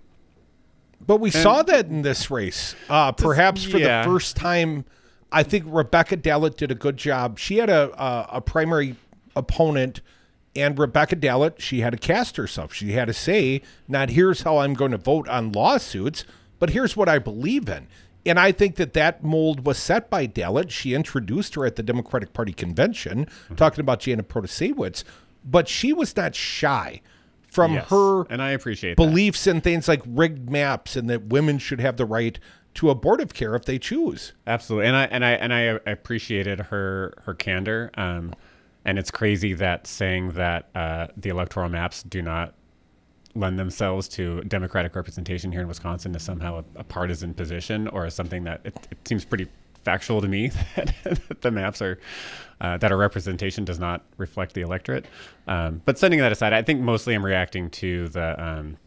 [1.06, 2.76] But we saw that in this race.
[2.90, 4.02] Uh, perhaps for yeah.
[4.04, 4.86] the first time,
[5.32, 7.40] I think Rebecca Dallet did a good job.
[7.40, 8.96] She had a a, a primary
[9.36, 10.02] opponent,
[10.56, 12.74] and Rebecca Dallet, she had to cast herself.
[12.74, 16.24] She had to say, not here's how I'm going to vote on lawsuits,
[16.60, 17.88] but here's what I believe in.
[18.26, 20.72] And I think that that mold was set by Dallet.
[20.72, 23.56] She introduced her at the Democratic Party convention, Mm-hmm.
[23.56, 25.04] talking about Jana Protasiewicz,
[25.44, 27.02] but she was not shy
[27.54, 29.06] from Yes, her and I appreciate that.
[29.06, 32.40] beliefs in things like rigged maps and that women should have the right
[32.76, 34.34] to abortive care if they choose.
[34.48, 37.92] Absolutely, and I and I and I appreciated her her candor.
[37.94, 38.34] Um,
[38.86, 42.56] and it's crazy that saying that uh, the electoral maps do not
[43.36, 48.10] lend themselves to democratic representation here in Wisconsin is somehow a, a partisan position or
[48.10, 49.48] something that it, it seems pretty
[49.84, 52.00] factual to me that the maps are
[52.62, 55.06] uh, that our representation does not reflect the electorate.
[55.48, 58.44] Um, but setting that aside, I think mostly I'm reacting to the.
[58.44, 58.78] Um,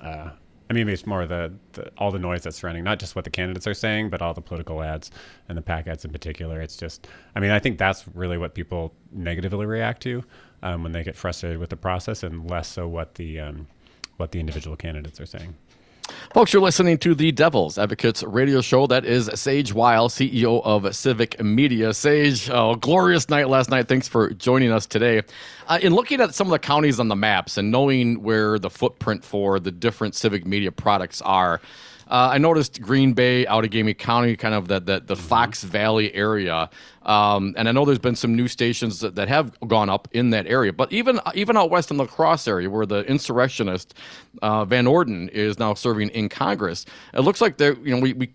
[0.00, 0.30] uh,
[0.68, 3.30] I mean, it's more the, the all the noise that's surrounding not just what the
[3.30, 5.10] candidates are saying, but all the political ads
[5.48, 6.60] and the PAC ads in particular.
[6.60, 10.24] It's just, I mean, I think that's really what people negatively react to
[10.62, 13.68] um, when they get frustrated with the process, and less so what the um,
[14.16, 15.54] what the individual candidates are saying.
[16.32, 18.86] Folks, you're listening to the Devil's Advocates radio show.
[18.86, 21.94] That is Sage Weil, CEO of Civic Media.
[21.94, 23.88] Sage, oh, glorious night last night.
[23.88, 25.22] Thanks for joining us today.
[25.66, 28.70] Uh, in looking at some of the counties on the maps and knowing where the
[28.70, 31.60] footprint for the different Civic Media products are,
[32.08, 36.70] uh, I noticed Green Bay, Outagamie County, kind of the, the, the Fox Valley area.
[37.02, 40.30] Um, and I know there's been some new stations that, that have gone up in
[40.30, 40.72] that area.
[40.72, 43.94] But even even out west in the Cross area, where the insurrectionist
[44.42, 48.12] uh, Van Orden is now serving in Congress, it looks like there, you know, we,
[48.12, 48.32] we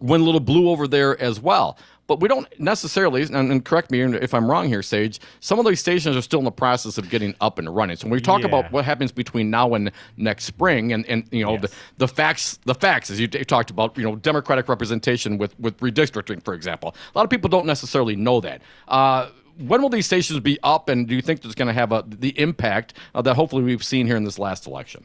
[0.00, 1.78] went a little blue over there as well.
[2.08, 5.20] But we don't necessarily, and, and correct me if I'm wrong here, Sage.
[5.40, 7.96] Some of these stations are still in the process of getting up and running.
[7.96, 8.48] So when we talk Yeah.
[8.48, 12.58] about what happens between now and next spring, and, and you know the, the facts,
[12.64, 16.54] the facts, as you t- talked about, you know, democratic representation with with redistricting, for
[16.54, 16.94] example.
[17.14, 18.62] A lot of people don't necessarily know that.
[18.88, 21.92] Uh, when will these stations be up, and do you think it's going to have
[21.92, 25.04] a, the impact uh, that hopefully we've seen here in this last election?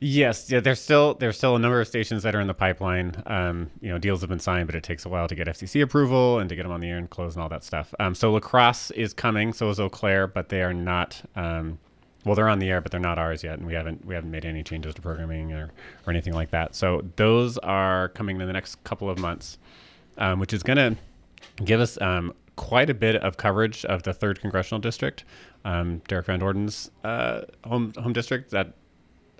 [0.00, 3.20] Yes, yeah, there's still there's still a number of stations that are in the pipeline.
[3.26, 5.82] Um, you know, deals have been signed, but it takes a while to get FCC
[5.82, 7.92] approval and to get them on the air and close and all that stuff.
[7.98, 11.20] Um, so La Crosse is coming, so is Eau Claire, but they are not.
[11.34, 11.78] Um,
[12.24, 14.30] well, they're on the air, but they're not ours yet, and we haven't we haven't
[14.30, 15.70] made any changes to programming or,
[16.06, 16.76] or anything like that.
[16.76, 19.58] So those are coming in the next couple of months,
[20.18, 20.96] um, which is going to
[21.64, 25.24] give us um, quite a bit of coverage of the third congressional district,
[25.64, 28.50] um, Derrick Van Orden's uh, home home district.
[28.50, 28.74] That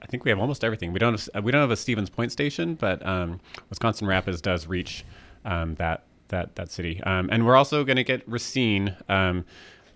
[0.02, 0.92] I think we have almost everything.
[0.92, 4.66] We don't have, we don't have a Stevens Point station, but um, Wisconsin Rapids does
[4.66, 5.04] reach
[5.44, 9.44] um, that that that city, um, and we're also going to get Racine um,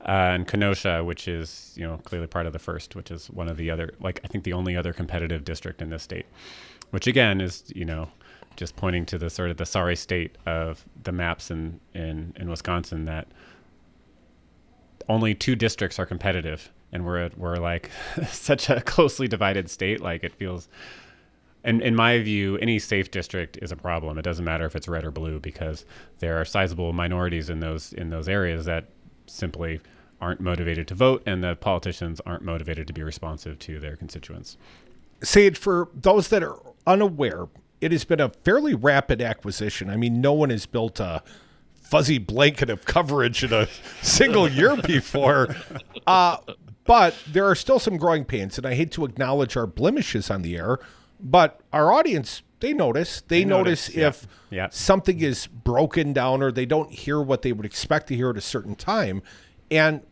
[0.00, 3.48] uh, and Kenosha, which is you know clearly part of the first, which is one
[3.48, 6.26] of the other like I think the only other competitive district in this state,
[6.90, 8.08] which again is you know
[8.56, 12.50] just pointing to the sort of the sorry state of the maps in in, in
[12.50, 13.28] Wisconsin that
[15.08, 17.90] only two districts are competitive and we're we're like
[18.28, 20.68] such a closely divided state like it feels
[21.64, 24.88] and in my view any safe district is a problem it doesn't matter if it's
[24.88, 25.84] red or blue because
[26.18, 28.86] there are sizable minorities in those in those areas that
[29.26, 29.80] simply
[30.20, 34.56] aren't motivated to vote and the politicians aren't motivated to be responsive to their constituents
[35.22, 37.46] Sage, for those that are unaware,
[37.80, 39.88] it has been a fairly rapid acquisition.
[39.88, 41.22] I mean, no one has built a
[41.74, 43.68] fuzzy blanket of coverage in a
[44.02, 45.54] single year before.
[46.06, 46.38] Uh,
[46.84, 50.42] but there are still some growing pains, and I hate to acknowledge our blemishes on
[50.42, 50.78] the air,
[51.20, 53.20] but our audience, they notice.
[53.22, 54.68] They, They notice, notice, if Yeah.
[54.70, 58.36] something is broken down or they don't hear what they would expect to hear at
[58.36, 59.22] a certain time.
[59.70, 60.02] And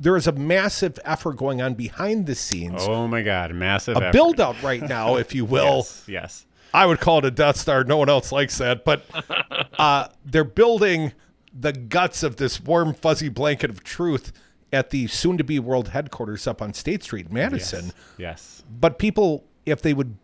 [0.00, 4.00] there is a massive effort going on behind the scenes oh my god massive a
[4.00, 4.12] effort.
[4.12, 5.76] build out right now, if you will.
[5.78, 6.46] yes, yes.
[6.74, 7.84] I would call it a Death Star.
[7.84, 9.04] No one else likes that, but
[9.78, 11.12] uh, they're building
[11.56, 14.32] the guts of this warm, fuzzy blanket of truth
[14.74, 17.92] at the soon-to-be world headquarters up on State Street, Madison.
[18.18, 20.16] yes But people, if they would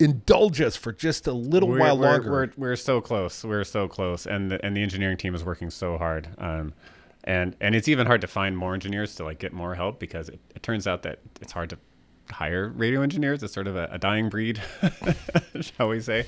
[0.00, 3.44] indulge us for just a little we're, while we're, longer, We're, we're so close.
[3.44, 6.28] We're so close, and the, and the engineering team is working so hard.
[6.38, 6.72] Um,
[7.24, 10.30] and and it's even hard to find more engineers to like get more help because
[10.30, 11.78] it, it turns out that it's hard to
[12.30, 13.42] hire radio engineers.
[13.42, 14.60] It's sort of a, a dying breed,
[15.60, 16.26] shall we say?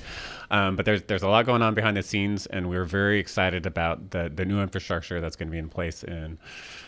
[0.51, 3.65] Um, but there's there's a lot going on behind the scenes, and we're very excited
[3.65, 6.37] about the the new infrastructure that's going to be in place in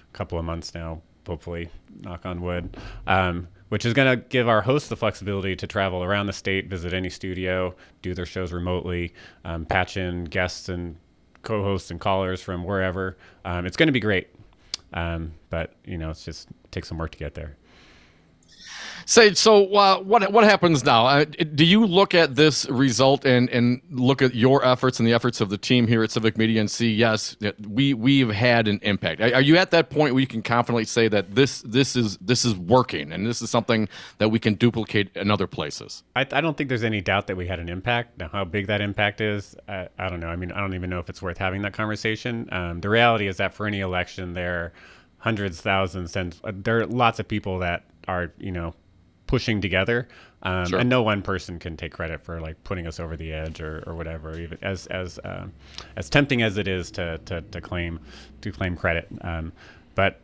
[0.10, 1.02] a couple of months now.
[1.28, 1.70] Hopefully,
[2.02, 2.78] knock on wood.
[3.08, 6.70] Um, which is going to give our hosts the flexibility to travel around the state,
[6.70, 9.12] visit any studio, do their shows remotely,
[9.44, 10.96] um, patch in guests and
[11.42, 13.18] co-hosts and callers from wherever.
[13.44, 14.28] Um, it's going to be great,
[14.94, 17.58] um, but you know, it's just takes some work to get there.
[19.06, 19.76] Say so.
[19.76, 21.06] Uh, what what happens now?
[21.06, 25.14] Uh, do you look at this result and and look at your efforts and the
[25.14, 27.38] efforts of the team here at Civic Media and see yes,
[27.68, 29.22] we we've had an impact.
[29.22, 32.46] Are, you at that point where you can confidently say that this this is this
[32.46, 33.88] is working and this is something
[34.18, 36.04] that we can duplicate in other places?
[36.16, 38.18] I, I don't think there's any doubt that we had an impact.
[38.18, 40.30] Now, how big that impact is, I, I don't know.
[40.30, 42.50] I mean, I don't even know if it's worth having that conversation.
[42.52, 44.74] Um, the reality is that for any election, there
[45.20, 48.74] hundreds, thousands, and there are lots of people that are you know
[49.28, 50.08] pushing together.
[50.44, 50.80] Um, Sure.
[50.80, 53.84] And no one person can take credit for like putting us over the edge or,
[53.88, 54.40] or whatever.
[54.40, 55.52] Even as as um
[55.96, 58.00] as tempting as it is to, to, to claim
[58.42, 59.52] to claim credit, um,
[59.96, 60.20] but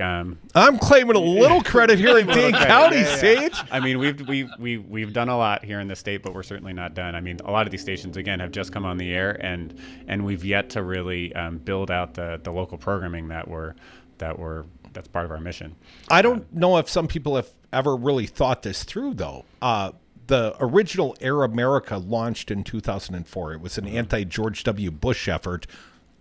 [0.00, 2.52] um, I'm claiming a little credit here in Little Dane.
[2.52, 3.52] County, Yeah, yeah, Sage.
[3.54, 3.64] yeah.
[3.72, 6.44] I mean, we've we've we've we've done a lot here in the state, but we're
[6.44, 7.14] certainly not done.
[7.16, 9.74] I mean, a lot of these stations again have just come on the air, and
[10.06, 13.74] and we've yet to really um, build out the the local programming that we're
[14.18, 15.76] that we're that's part of our mission.
[16.10, 19.44] I don't know if some people have ever really thought this through, though.
[19.62, 19.92] Uh,
[20.26, 23.52] the original Air America launched in 2004.
[23.54, 24.90] It was an anti George W.
[24.90, 25.66] Bush effort.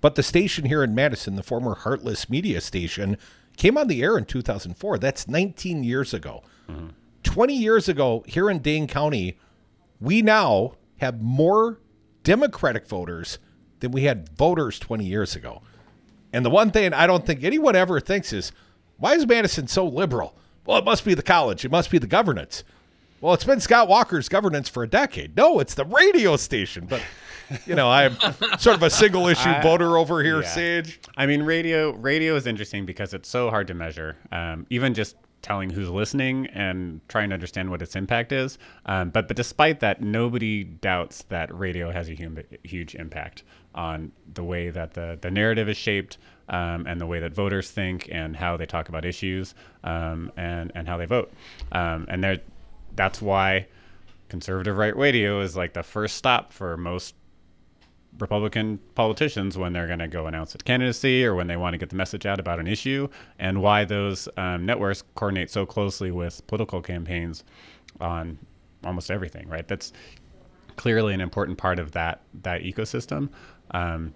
[0.02, 3.18] But the station here in Madison, the former Heartless Media station,
[3.58, 4.98] came on the air in 2004.
[4.98, 6.44] That's 19 years ago.
[7.24, 9.38] 20 years ago, here in Dane County,
[10.00, 11.80] we now have more
[12.24, 13.40] Democratic voters
[13.80, 15.62] than we had voters 20 years ago.
[16.34, 18.52] And the one thing I don't think anyone ever thinks is,
[18.98, 20.36] why is Madison so liberal?
[20.66, 21.66] Well, it must be the college.
[21.66, 22.64] It must be the governance.
[23.22, 25.36] Well, it's been Scott Walker's governance for a decade.
[25.36, 26.86] No, it's the radio station.
[26.86, 27.02] But,
[27.66, 28.16] you know, I'm
[28.60, 30.48] sort of a single issue I- voter over here, yeah.
[30.48, 31.00] Sage.
[31.18, 34.16] I mean, radio radio is interesting because it's so hard to measure.
[34.32, 38.58] Um, even just telling who's listening and trying to understand what its impact is.
[38.86, 43.44] Um, but but despite that, nobody doubts that radio has a hum- huge impact
[43.76, 46.18] on the way that the the narrative is shaped.
[46.52, 49.54] Um, and the way that voters think and how they talk about issues
[49.84, 51.32] um, and and how they vote,
[51.74, 52.42] um, and
[52.96, 53.68] that's why
[54.30, 57.14] conservative right radio is like the first stop for most
[58.18, 61.78] Republican politicians when they're going to go announce a candidacy or when they want to
[61.78, 66.12] get the message out about an issue, and why those um, networks coordinate so closely
[66.12, 67.44] with political campaigns
[68.02, 68.38] on
[68.84, 69.48] almost everything.
[69.48, 69.68] Right?
[69.68, 69.94] That's
[70.76, 73.30] clearly an important part of that that ecosystem.
[73.72, 74.14] Um,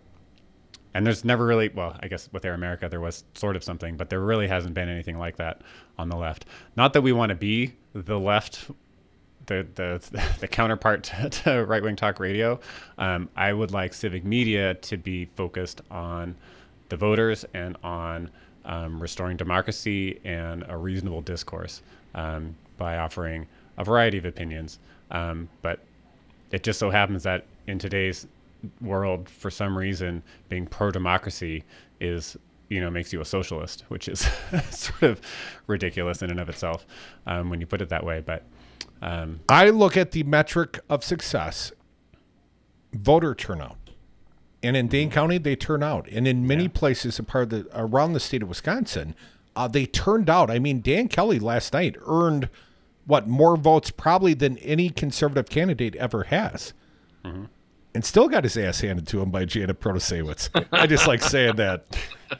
[0.93, 3.97] and there's never really, well, I guess with Air America there was sort of something,
[3.97, 5.61] but there really hasn't been anything like that
[5.97, 6.45] on the left.
[6.75, 8.69] Not that we want to be the left
[9.45, 12.59] the the, the counterpart to, to right wing talk radio.
[12.97, 16.35] Um, I would like civic media to be focused on
[16.89, 18.29] the voters and on
[18.65, 21.81] um, restoring democracy and a reasonable discourse
[22.15, 24.79] um, by offering a variety of opinions.
[25.11, 25.79] Um, but
[26.51, 28.27] it just so happens that in today's
[28.81, 31.63] world, for some reason, being pro democracy
[31.99, 32.37] is
[32.69, 34.27] you know makes you a socialist, which is
[34.71, 35.21] sort of
[35.67, 36.85] ridiculous in and of itself
[37.27, 38.21] um, when you put it that way.
[38.21, 38.43] But
[39.01, 41.71] um, I look at the metric of success
[42.93, 43.77] voter turnout.
[44.61, 46.07] And in Dane County, they turn out.
[46.09, 49.13] And in many places a part of the, around the state of Wisconsin,
[49.57, 50.49] uh, they turned out.
[50.49, 52.49] I mean, Dan Kelly last night earned
[53.05, 56.73] what more votes probably than any conservative candidate ever has.
[57.95, 60.67] And still got his ass handed to him by Janet Protasiewicz.
[60.71, 61.85] I just like saying that.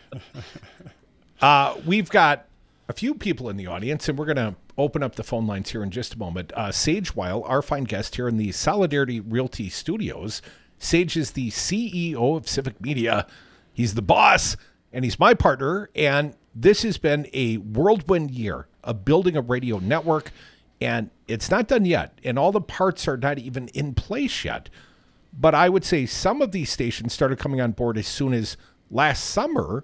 [1.41, 2.45] Uh, we've got
[2.87, 5.71] a few people in the audience, and we're going to open up the phone lines
[5.71, 6.53] here in just a moment.
[6.55, 10.41] Uh, Sage Weil, our fine guest here in the Solidarity Realty Studios.
[10.79, 13.27] Sage is the CEO of Civic Media.
[13.73, 14.55] He's the boss,
[14.93, 15.89] and he's my partner.
[15.95, 20.31] And this has been a whirlwind year of building a radio network,
[20.79, 22.17] and it's not done yet.
[22.23, 24.69] And all the parts are not even in place yet.
[25.37, 28.55] But I would say some of these stations started coming on board as soon as
[28.91, 29.83] last summer.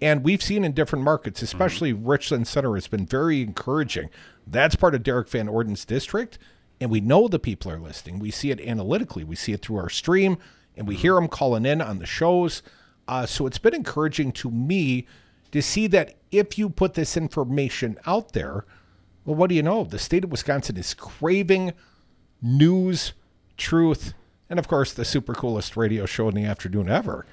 [0.00, 4.10] And we've seen in different markets, especially Richland Center, has been very encouraging.
[4.46, 6.38] That's part of Derrick Van Orden's district.
[6.80, 8.18] And we know the people are listening.
[8.18, 9.24] We see it analytically.
[9.24, 10.38] We see it through our stream,
[10.76, 12.62] and we hear them calling in on the shows.
[13.08, 15.06] Uh, so it's been encouraging to me
[15.50, 18.64] to see that if you put this information out there,
[19.24, 19.84] well, what do you know?
[19.84, 21.72] The state of Wisconsin is craving
[22.40, 23.14] news,
[23.56, 24.14] truth,
[24.50, 27.26] and of course, the super coolest radio show in the afternoon ever.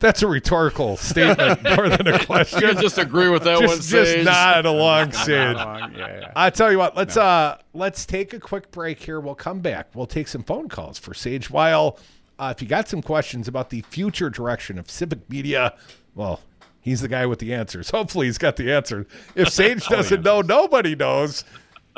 [0.00, 2.60] That's a rhetorical statement more than a question.
[2.62, 4.24] You just agree with that just, one, just Sage.
[4.26, 5.56] nod along, Sage.
[5.56, 6.32] Yeah, yeah.
[6.36, 9.18] I tell you what, let's uh let's take a quick break here.
[9.18, 9.88] We'll come back.
[9.94, 11.98] We'll take some phone calls for Sage while
[12.38, 15.72] Uh, if you got some questions about the future direction of civic media,
[16.16, 16.40] well,
[16.80, 17.88] he's the guy with the answers.
[17.90, 19.06] Hopefully, he's got the answer.
[19.36, 21.44] If Sage doesn't know, nobody knows.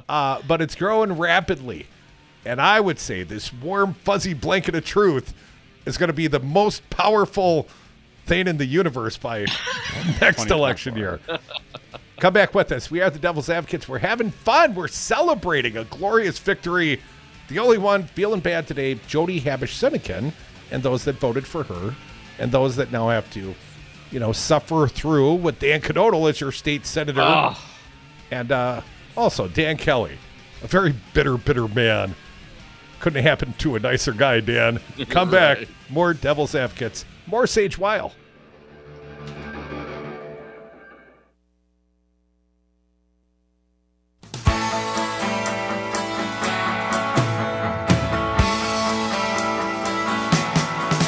[0.09, 1.87] Uh, but it's growing rapidly,
[2.47, 5.35] and I would say this warm, fuzzy blanket of truth
[5.85, 7.69] is going to be the most powerful
[8.25, 9.47] thing in the universe by
[10.21, 11.21] next election year.
[12.19, 12.91] Come back with us.
[12.91, 13.89] We are the Devil's Advocates.
[13.89, 14.75] We're having fun.
[14.75, 17.01] We're celebrating a glorious victory.
[17.49, 20.33] The only one feeling bad today, Jodi Habush Sinykin,
[20.71, 21.95] and those that voted for her,
[22.39, 23.55] and those that now have to,
[24.11, 27.21] you know, suffer through with Dan Knodl as your state senator.
[28.31, 28.81] And uh,
[29.17, 30.19] also Dan Kelly,
[30.63, 32.15] a very bitter, bitter man.
[33.01, 34.81] Couldn't have happened to a nicer guy, Dan.
[35.09, 35.67] Come back.
[35.91, 37.05] More Devil's Advocates.
[37.27, 38.13] More Sage Weil.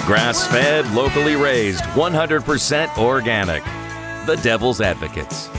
[0.08, 3.62] Grass fed, locally raised, 100% organic.
[4.24, 5.50] The Devil's Advocates.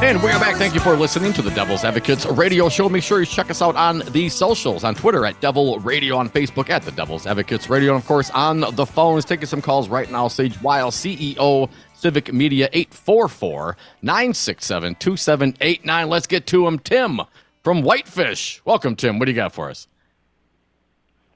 [0.00, 0.56] And we are back.
[0.56, 2.88] Thank you for listening to the Devil's Advocates radio show.
[2.88, 6.30] Make sure you check us out on the socials on Twitter at Devil Radio, on
[6.30, 9.24] Facebook at the Devil's Advocates Radio, and of course on the phones.
[9.24, 10.28] Taking some calls right now.
[10.28, 16.08] Sage Weil, CEO, Civic Media, 844 967 2789.
[16.08, 16.78] Let's get to him.
[16.78, 17.20] Tim
[17.64, 18.62] from Whitefish.
[18.64, 19.18] Welcome, Tim.
[19.18, 19.88] What do you got for us?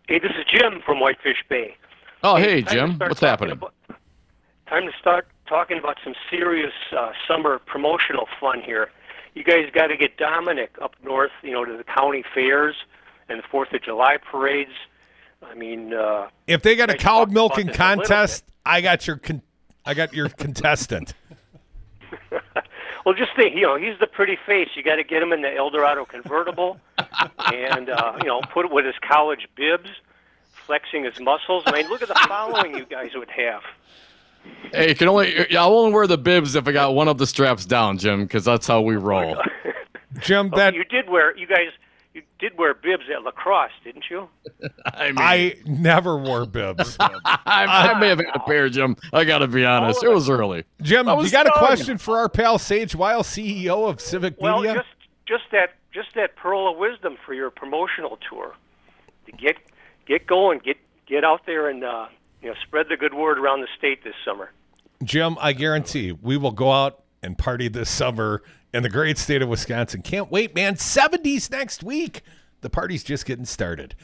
[0.08, 1.76] Hey, this is Jim from Whitefish Bay.
[2.22, 2.96] Oh, hey, to Jim.
[2.98, 3.52] What's happening?
[3.52, 3.74] about-
[4.68, 8.90] time to start talking about some serious uh, summer promotional fun here.
[9.34, 12.74] You guys got to get Dominic up north, you know, to the county fairs
[13.28, 14.72] and the Fourth of July parades.
[15.42, 19.06] I mean, uh, If they got a cow milking this a little contest, I got
[19.06, 19.42] your con-
[19.84, 21.12] I got your contestant.
[23.04, 24.70] well, just think, you know, he's the pretty face.
[24.74, 26.80] You got to get him in the Eldorado convertible,
[27.52, 29.90] and uh, you know, put it with his college bibs,
[30.50, 31.64] flexing his muscles.
[31.66, 33.62] I mean, look at the following you guys would have.
[34.72, 37.26] Hey, you can only I'll only wear the bibs if I got one of the
[37.26, 39.36] straps down, Jim, because that's how we roll.
[40.20, 41.68] Jim, Oh, that you did wear you guys
[42.14, 44.28] you did wear bibs at lacrosse, didn't you?
[44.84, 46.96] I mean, I never wore bibs.
[47.00, 47.14] I,
[47.46, 48.96] I may have had a pair, Jim.
[49.12, 50.02] I got to be honest.
[50.02, 50.64] It was early.
[50.82, 54.34] Jim, I you was got a question for our pal Sage Weil, CEO of Civic
[54.40, 54.74] Well, Media?
[54.74, 54.88] just
[55.26, 58.54] just that just that pearl of wisdom for your promotional tour.
[59.26, 59.56] To get
[60.06, 60.76] get going, get
[61.06, 62.06] get out there and uh,
[62.42, 64.50] you know spread the good word around the state this summer.
[65.02, 69.42] Jim, I guarantee we will go out and party this summer in the great state
[69.42, 70.02] of Wisconsin.
[70.02, 70.74] Can't wait, man.
[70.74, 72.22] 70s next week.
[72.60, 73.94] The party's just getting started.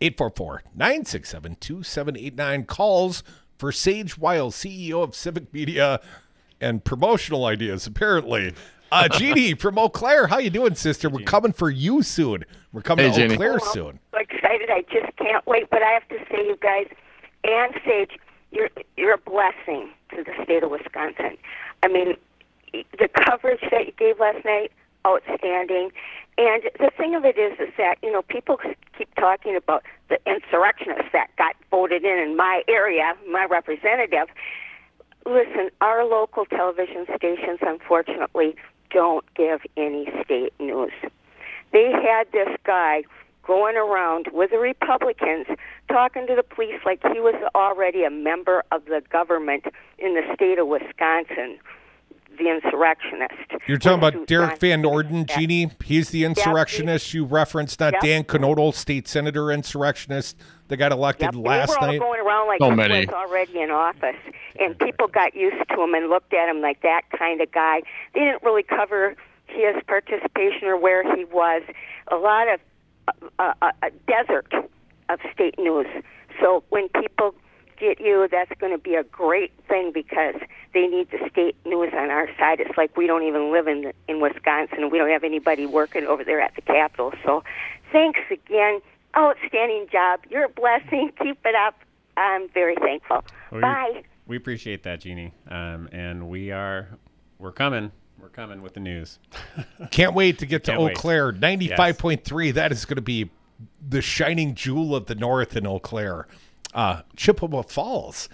[0.00, 3.22] 844 967 2789 calls
[3.58, 6.00] for Sage Weil, CEO of Civic Media
[6.60, 8.54] and promotional ideas, apparently.
[8.92, 11.08] Uh, Jeannie from Eau Claire, how you doing, sister?
[11.08, 12.44] We're coming for you soon.
[12.72, 13.36] We're coming Hey, to Eau Jeannie.
[13.36, 14.00] Claire Well, soon.
[14.12, 14.70] So excited!
[14.70, 15.68] I just can't wait.
[15.70, 16.86] But I have to say, you guys,
[17.46, 18.18] and Sage,
[18.50, 21.36] you're you're a blessing to the state of Wisconsin.
[21.82, 22.16] I mean,
[22.72, 24.72] the coverage that you gave last night,
[25.06, 25.90] outstanding.
[26.38, 28.58] And the thing of it is, is that you know people
[28.96, 34.28] keep talking about the insurrectionists that got voted in in my area, my representative.
[35.24, 38.54] Listen, our local television stations, unfortunately,
[38.90, 40.92] don't give any state news.
[41.72, 43.02] They had this guy
[43.46, 45.46] going around with the Republicans
[45.88, 49.64] talking to the police like he was already a member of the government
[49.98, 51.58] in the state of Wisconsin,
[52.38, 53.34] the insurrectionist.
[53.66, 55.36] You're talking With about Derrick Susan- Van Orden, Yeah.
[55.38, 55.70] Jeannie.
[55.84, 58.02] He's the insurrectionist you referenced, not Yep.
[58.02, 60.36] Dan Knodl, state senator insurrectionist
[60.68, 61.46] that got elected Yep.
[61.46, 62.00] last they were night.
[62.00, 63.06] all going around like So he many.
[63.06, 64.16] was already in office,
[64.58, 67.82] and people got used to him and looked at him like that kind of guy.
[68.12, 69.14] They didn't really cover
[69.46, 71.62] his participation or where he was.
[72.08, 72.60] A lot of
[73.38, 74.52] uh, uh, a desert
[75.08, 75.86] of state news.
[76.40, 77.34] So when people
[77.78, 80.34] get you, that's going to be a great thing because
[80.74, 82.60] they need the state news on our side.
[82.60, 84.90] It's like we don't even live in in Wisconsin.
[84.90, 87.12] We don't have anybody working over there at the Capitol.
[87.24, 87.44] So
[87.92, 88.80] thanks again.
[89.16, 90.20] Outstanding job.
[90.28, 91.10] You're a blessing.
[91.22, 91.78] Keep it up.
[92.16, 93.24] I'm very thankful.
[93.52, 94.02] We- Bye.
[94.26, 95.32] We appreciate that, Jeannie.
[95.48, 96.88] Um, and we are,
[97.38, 97.92] we're coming.
[98.26, 99.20] We're coming with the news.
[99.92, 100.96] Can't wait to get to Can't Eau wait.
[100.96, 101.32] Claire.
[101.32, 102.54] 95.3.
[102.54, 103.30] That is going to be
[103.88, 106.26] the shining jewel of the North in Eau Claire.
[106.74, 108.28] Uh, Chippewa Falls.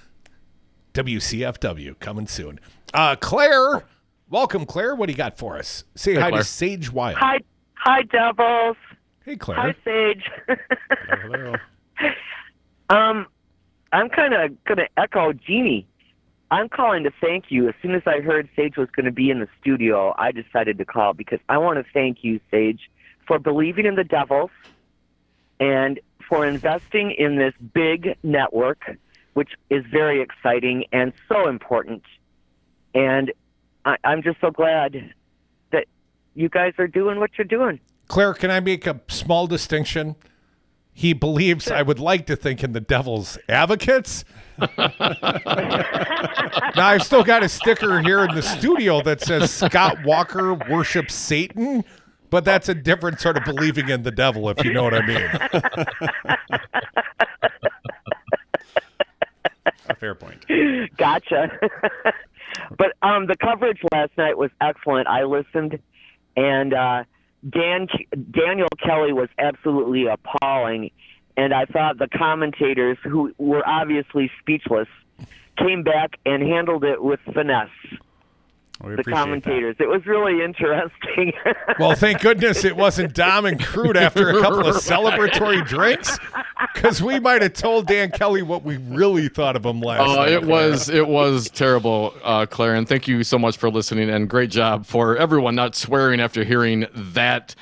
[0.95, 2.59] WCFW coming soon.
[2.95, 3.85] Uh, Claire,
[4.31, 4.95] welcome, Claire.
[4.95, 5.85] What do you got for us?
[5.95, 6.41] Say Hey, hi Claire.
[6.41, 7.15] to Sage Weil.
[7.17, 7.41] Hi,
[7.75, 8.79] hi, Devils.
[9.27, 9.59] Hey, Claire.
[9.61, 10.31] Hi, Sage.
[10.49, 11.55] Hello,
[11.99, 12.09] hello.
[12.89, 13.27] um,
[13.93, 15.87] I'm kind of going to echo Jeannie.
[16.53, 17.67] I'm calling to thank you.
[17.71, 20.77] As soon as I heard Sage was going to be in the studio, I decided
[20.77, 22.91] to call because I want to thank you, Sage,
[23.27, 24.51] for believing in the Devils
[25.59, 25.99] and
[26.29, 28.83] for investing in this big network,
[29.33, 32.03] which is very exciting and so important.
[32.95, 33.33] And
[33.87, 35.15] I, I'm just so glad
[35.71, 35.87] that
[36.35, 37.81] you guys are doing what you're doing.
[38.09, 40.17] Claire, can I make a small distinction?
[40.95, 44.25] He believes I would like to think in the devil's advocates.
[44.59, 44.69] now
[46.77, 51.83] I've still got a sticker here in the studio that says Scott Walker worships Satan,
[52.29, 55.07] but that's a different sort of believing in the devil, if you know what I
[55.07, 55.31] mean.
[59.89, 60.45] A fair point.
[60.99, 61.59] gotcha.
[62.77, 65.09] but um, the coverage last night was excellent.
[65.09, 65.79] I listened,
[66.37, 67.05] and uh,
[67.49, 67.89] Dan
[68.31, 70.91] Daniel Kelly was absolutely appalling,
[71.37, 74.89] and I thought the commentators, who were obviously speechless,
[75.59, 77.69] came back and handled it with finesse.
[78.81, 79.77] We the appreciate commentators.
[79.79, 81.33] It was really interesting.
[81.79, 86.19] Well, thank goodness it wasn't Dom and Crude after a couple of celebratory drinks,
[86.75, 90.17] because we might have told Dan Kelly what we really thought of him last Oh,
[90.17, 90.29] night.
[90.33, 94.11] it was it was terrible, uh, Claire, and thank you so much for listening.
[94.11, 97.55] And great job for everyone not swearing after hearing that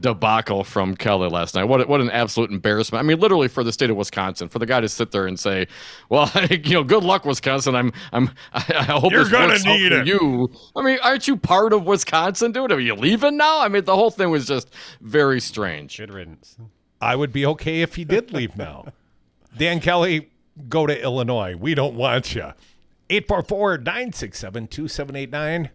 [0.00, 1.64] debacle from Kelly last night.
[1.64, 3.02] What what an absolute embarrassment!
[3.02, 5.38] I mean, literally for the state of Wisconsin, for the guy to sit there and
[5.38, 5.66] say,
[6.08, 7.74] "Well, you know, good luck, Wisconsin.
[7.74, 10.82] I'm I'm I, I hope You're this gonna works out need for it." you." I
[10.82, 12.72] mean, aren't you part of Wisconsin, dude?
[12.72, 13.60] Are you leaving now?
[13.60, 14.68] I mean, the whole thing was just
[15.00, 15.96] very strange.
[15.96, 16.56] Good riddance.
[17.00, 18.92] I would be okay if he did leave now.
[19.56, 20.30] Dan Kelly,
[20.68, 21.56] go to Illinois.
[21.56, 22.52] We don't want you.
[23.10, 25.70] 844 967 2789.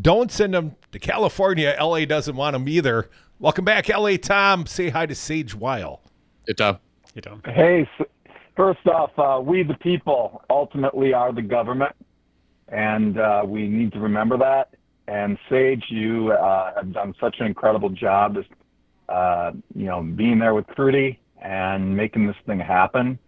[0.00, 1.76] Don't send them to California.
[1.80, 3.08] LA doesn't want them either.
[3.38, 4.66] Welcome back, LA Tom.
[4.66, 6.00] Say hi to Sage Weil.
[6.46, 6.78] Hey, Tom.
[7.14, 7.46] You don't.
[7.46, 7.88] Hey,
[8.56, 11.94] first off, uh, we the people ultimately are the government,
[12.74, 14.74] and uh, we need to remember that.
[15.06, 18.44] And Sage, you uh, have done such an incredible job, as
[19.08, 23.18] uh, you know, being there with Crudy and making this thing happen.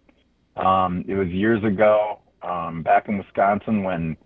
[0.57, 4.17] Um, it was years ago, um, back in Wisconsin, when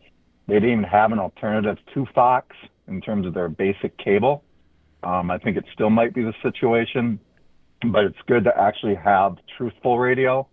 [0.48, 2.56] they didn't even have an alternative to Fox
[2.88, 4.44] in terms of their basic cable.
[5.04, 7.20] Um, I think it still might be the situation,
[7.92, 10.48] but it's good to actually have truthful radio,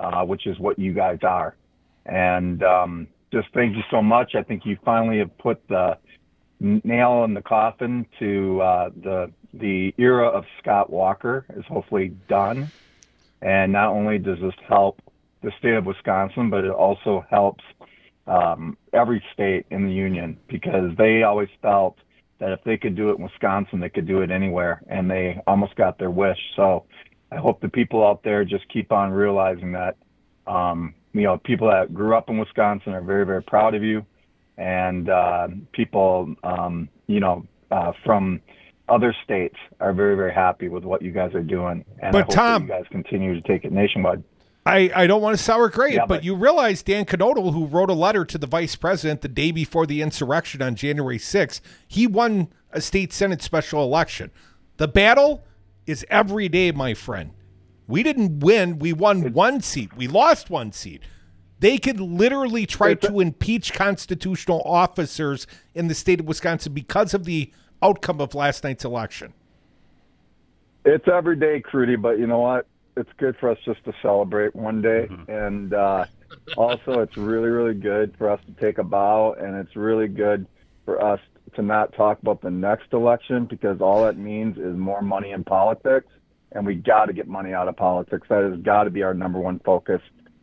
[0.00, 1.56] uh, which is what you guys are.
[2.06, 4.34] And um, just thank you so much.
[4.34, 5.98] I think you finally have put the
[6.60, 12.70] nail in the coffin to uh, the the era of Scott Walker is hopefully done.
[13.40, 15.00] And not only does this help
[15.42, 17.64] the state of Wisconsin, but it also helps
[18.26, 21.96] um, every state in the union because they always felt
[22.40, 25.40] that if they could do it in Wisconsin, they could do it anywhere, and they
[25.46, 26.38] almost got their wish.
[26.56, 26.84] So
[27.32, 29.96] I hope the people out there just keep on realizing that,
[30.46, 34.04] um, you know, people that grew up in Wisconsin are very, very proud of you,
[34.56, 38.40] and uh, people, um, you know, uh, from
[38.88, 42.22] other states are very, very happy with what you guys are doing, and But I
[42.22, 44.22] hope Tom- you guys continue to take it nationwide.
[44.66, 47.66] I, I don't want to sour grapes, Yeah, but, but- you realize Dan Knodl, who
[47.66, 51.60] wrote a letter to the vice president the day before the insurrection on January 6th,
[51.86, 54.30] he won a state senate special election.
[54.76, 55.42] The battle
[55.86, 57.30] is every day, my friend.
[57.88, 58.78] We didn't win.
[58.78, 59.96] We won one seat.
[59.96, 61.02] We lost one seat.
[61.58, 67.24] They could literally try to impeach constitutional officers in the state of Wisconsin because of
[67.24, 67.50] the
[67.82, 69.32] outcome of last night's election.
[70.84, 72.66] It's every day, Crudy, but you know what?
[72.96, 76.04] It's good for us just to celebrate one day, and uh,
[76.56, 80.46] also it's really, really good for us to take a bow, and it's really good
[80.84, 81.20] for us
[81.54, 85.44] to not talk about the next election because all that means is more money in
[85.44, 86.08] politics,
[86.52, 88.26] and we got to get money out of politics.
[88.28, 90.00] That has got to be our number one focus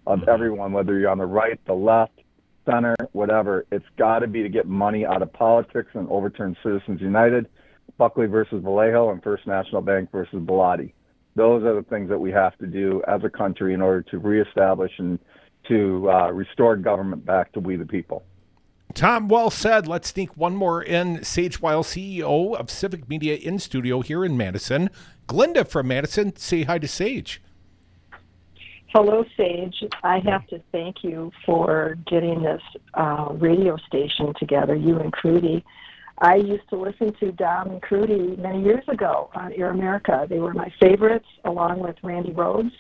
[0.08, 2.22] of everyone, whether you're on the right, the left,
[2.66, 3.66] center, whatever.
[3.72, 7.48] It's got to be to get money out of politics and overturn Citizens United,
[7.98, 10.94] Buckley versus Valeo, and First National Bank versus Bellotti.
[11.36, 14.20] Those are the things that we have to do as a country in order to
[14.20, 15.20] reestablish and
[15.68, 18.24] to uh, restore government back to we the people.
[18.94, 19.88] Tom, well said.
[19.88, 21.24] Let's sneak one more in.
[21.24, 24.90] Sage Weil, CEO of Civic Media in studio here in Madison.
[25.28, 27.42] Glinda from Madison, say hi to Sage.
[28.94, 29.84] Hello, Sage.
[30.04, 32.62] I have to thank you for getting this
[32.94, 35.64] uh, radio station together, you and Crudy.
[36.20, 40.26] I used to listen to Dom and Crudy many years ago on Air America.
[40.30, 42.72] They were my favorites, along with Randi Rhodes.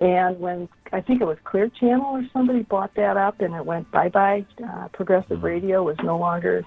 [0.00, 3.64] And when I think it was Clear Channel or somebody bought that up and it
[3.64, 6.64] went bye bye, uh, Progressive Radio was no longer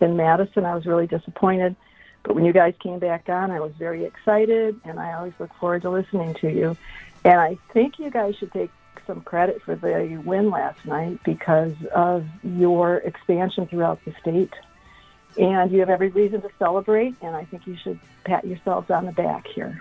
[0.00, 0.64] in Madison.
[0.64, 1.74] I was really disappointed.
[2.22, 5.54] But when you guys came back on, I was very excited, and I always look
[5.54, 6.76] forward to listening to you.
[7.24, 8.70] And I think you guys should take
[9.06, 14.52] some credit for the win last night because of your expansion throughout the state.
[15.36, 19.06] And you have every reason to celebrate, and I think you should pat yourselves on
[19.06, 19.80] the back here.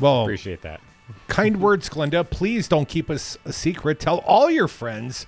[0.00, 0.80] Well, appreciate that.
[1.28, 2.28] Kind words, Glenda.
[2.28, 4.00] Please don't keep us a secret.
[4.00, 5.26] Tell all your friends.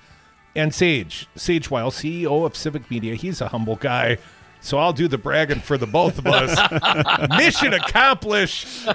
[0.55, 4.19] And Sage, Sage Weil, CEO of Civic Media, he's a humble guy.
[4.61, 7.29] So I'll do the bragging for the both of us.
[7.39, 8.87] Mission accomplished.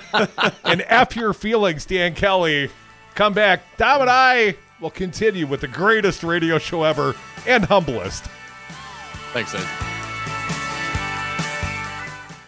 [0.64, 2.70] and F your feelings, Dan Kelly.
[3.16, 3.78] Come back.
[3.78, 7.16] Dom and I will continue with the greatest radio show ever
[7.48, 8.26] and humblest.
[9.32, 9.93] Thanks, Sage.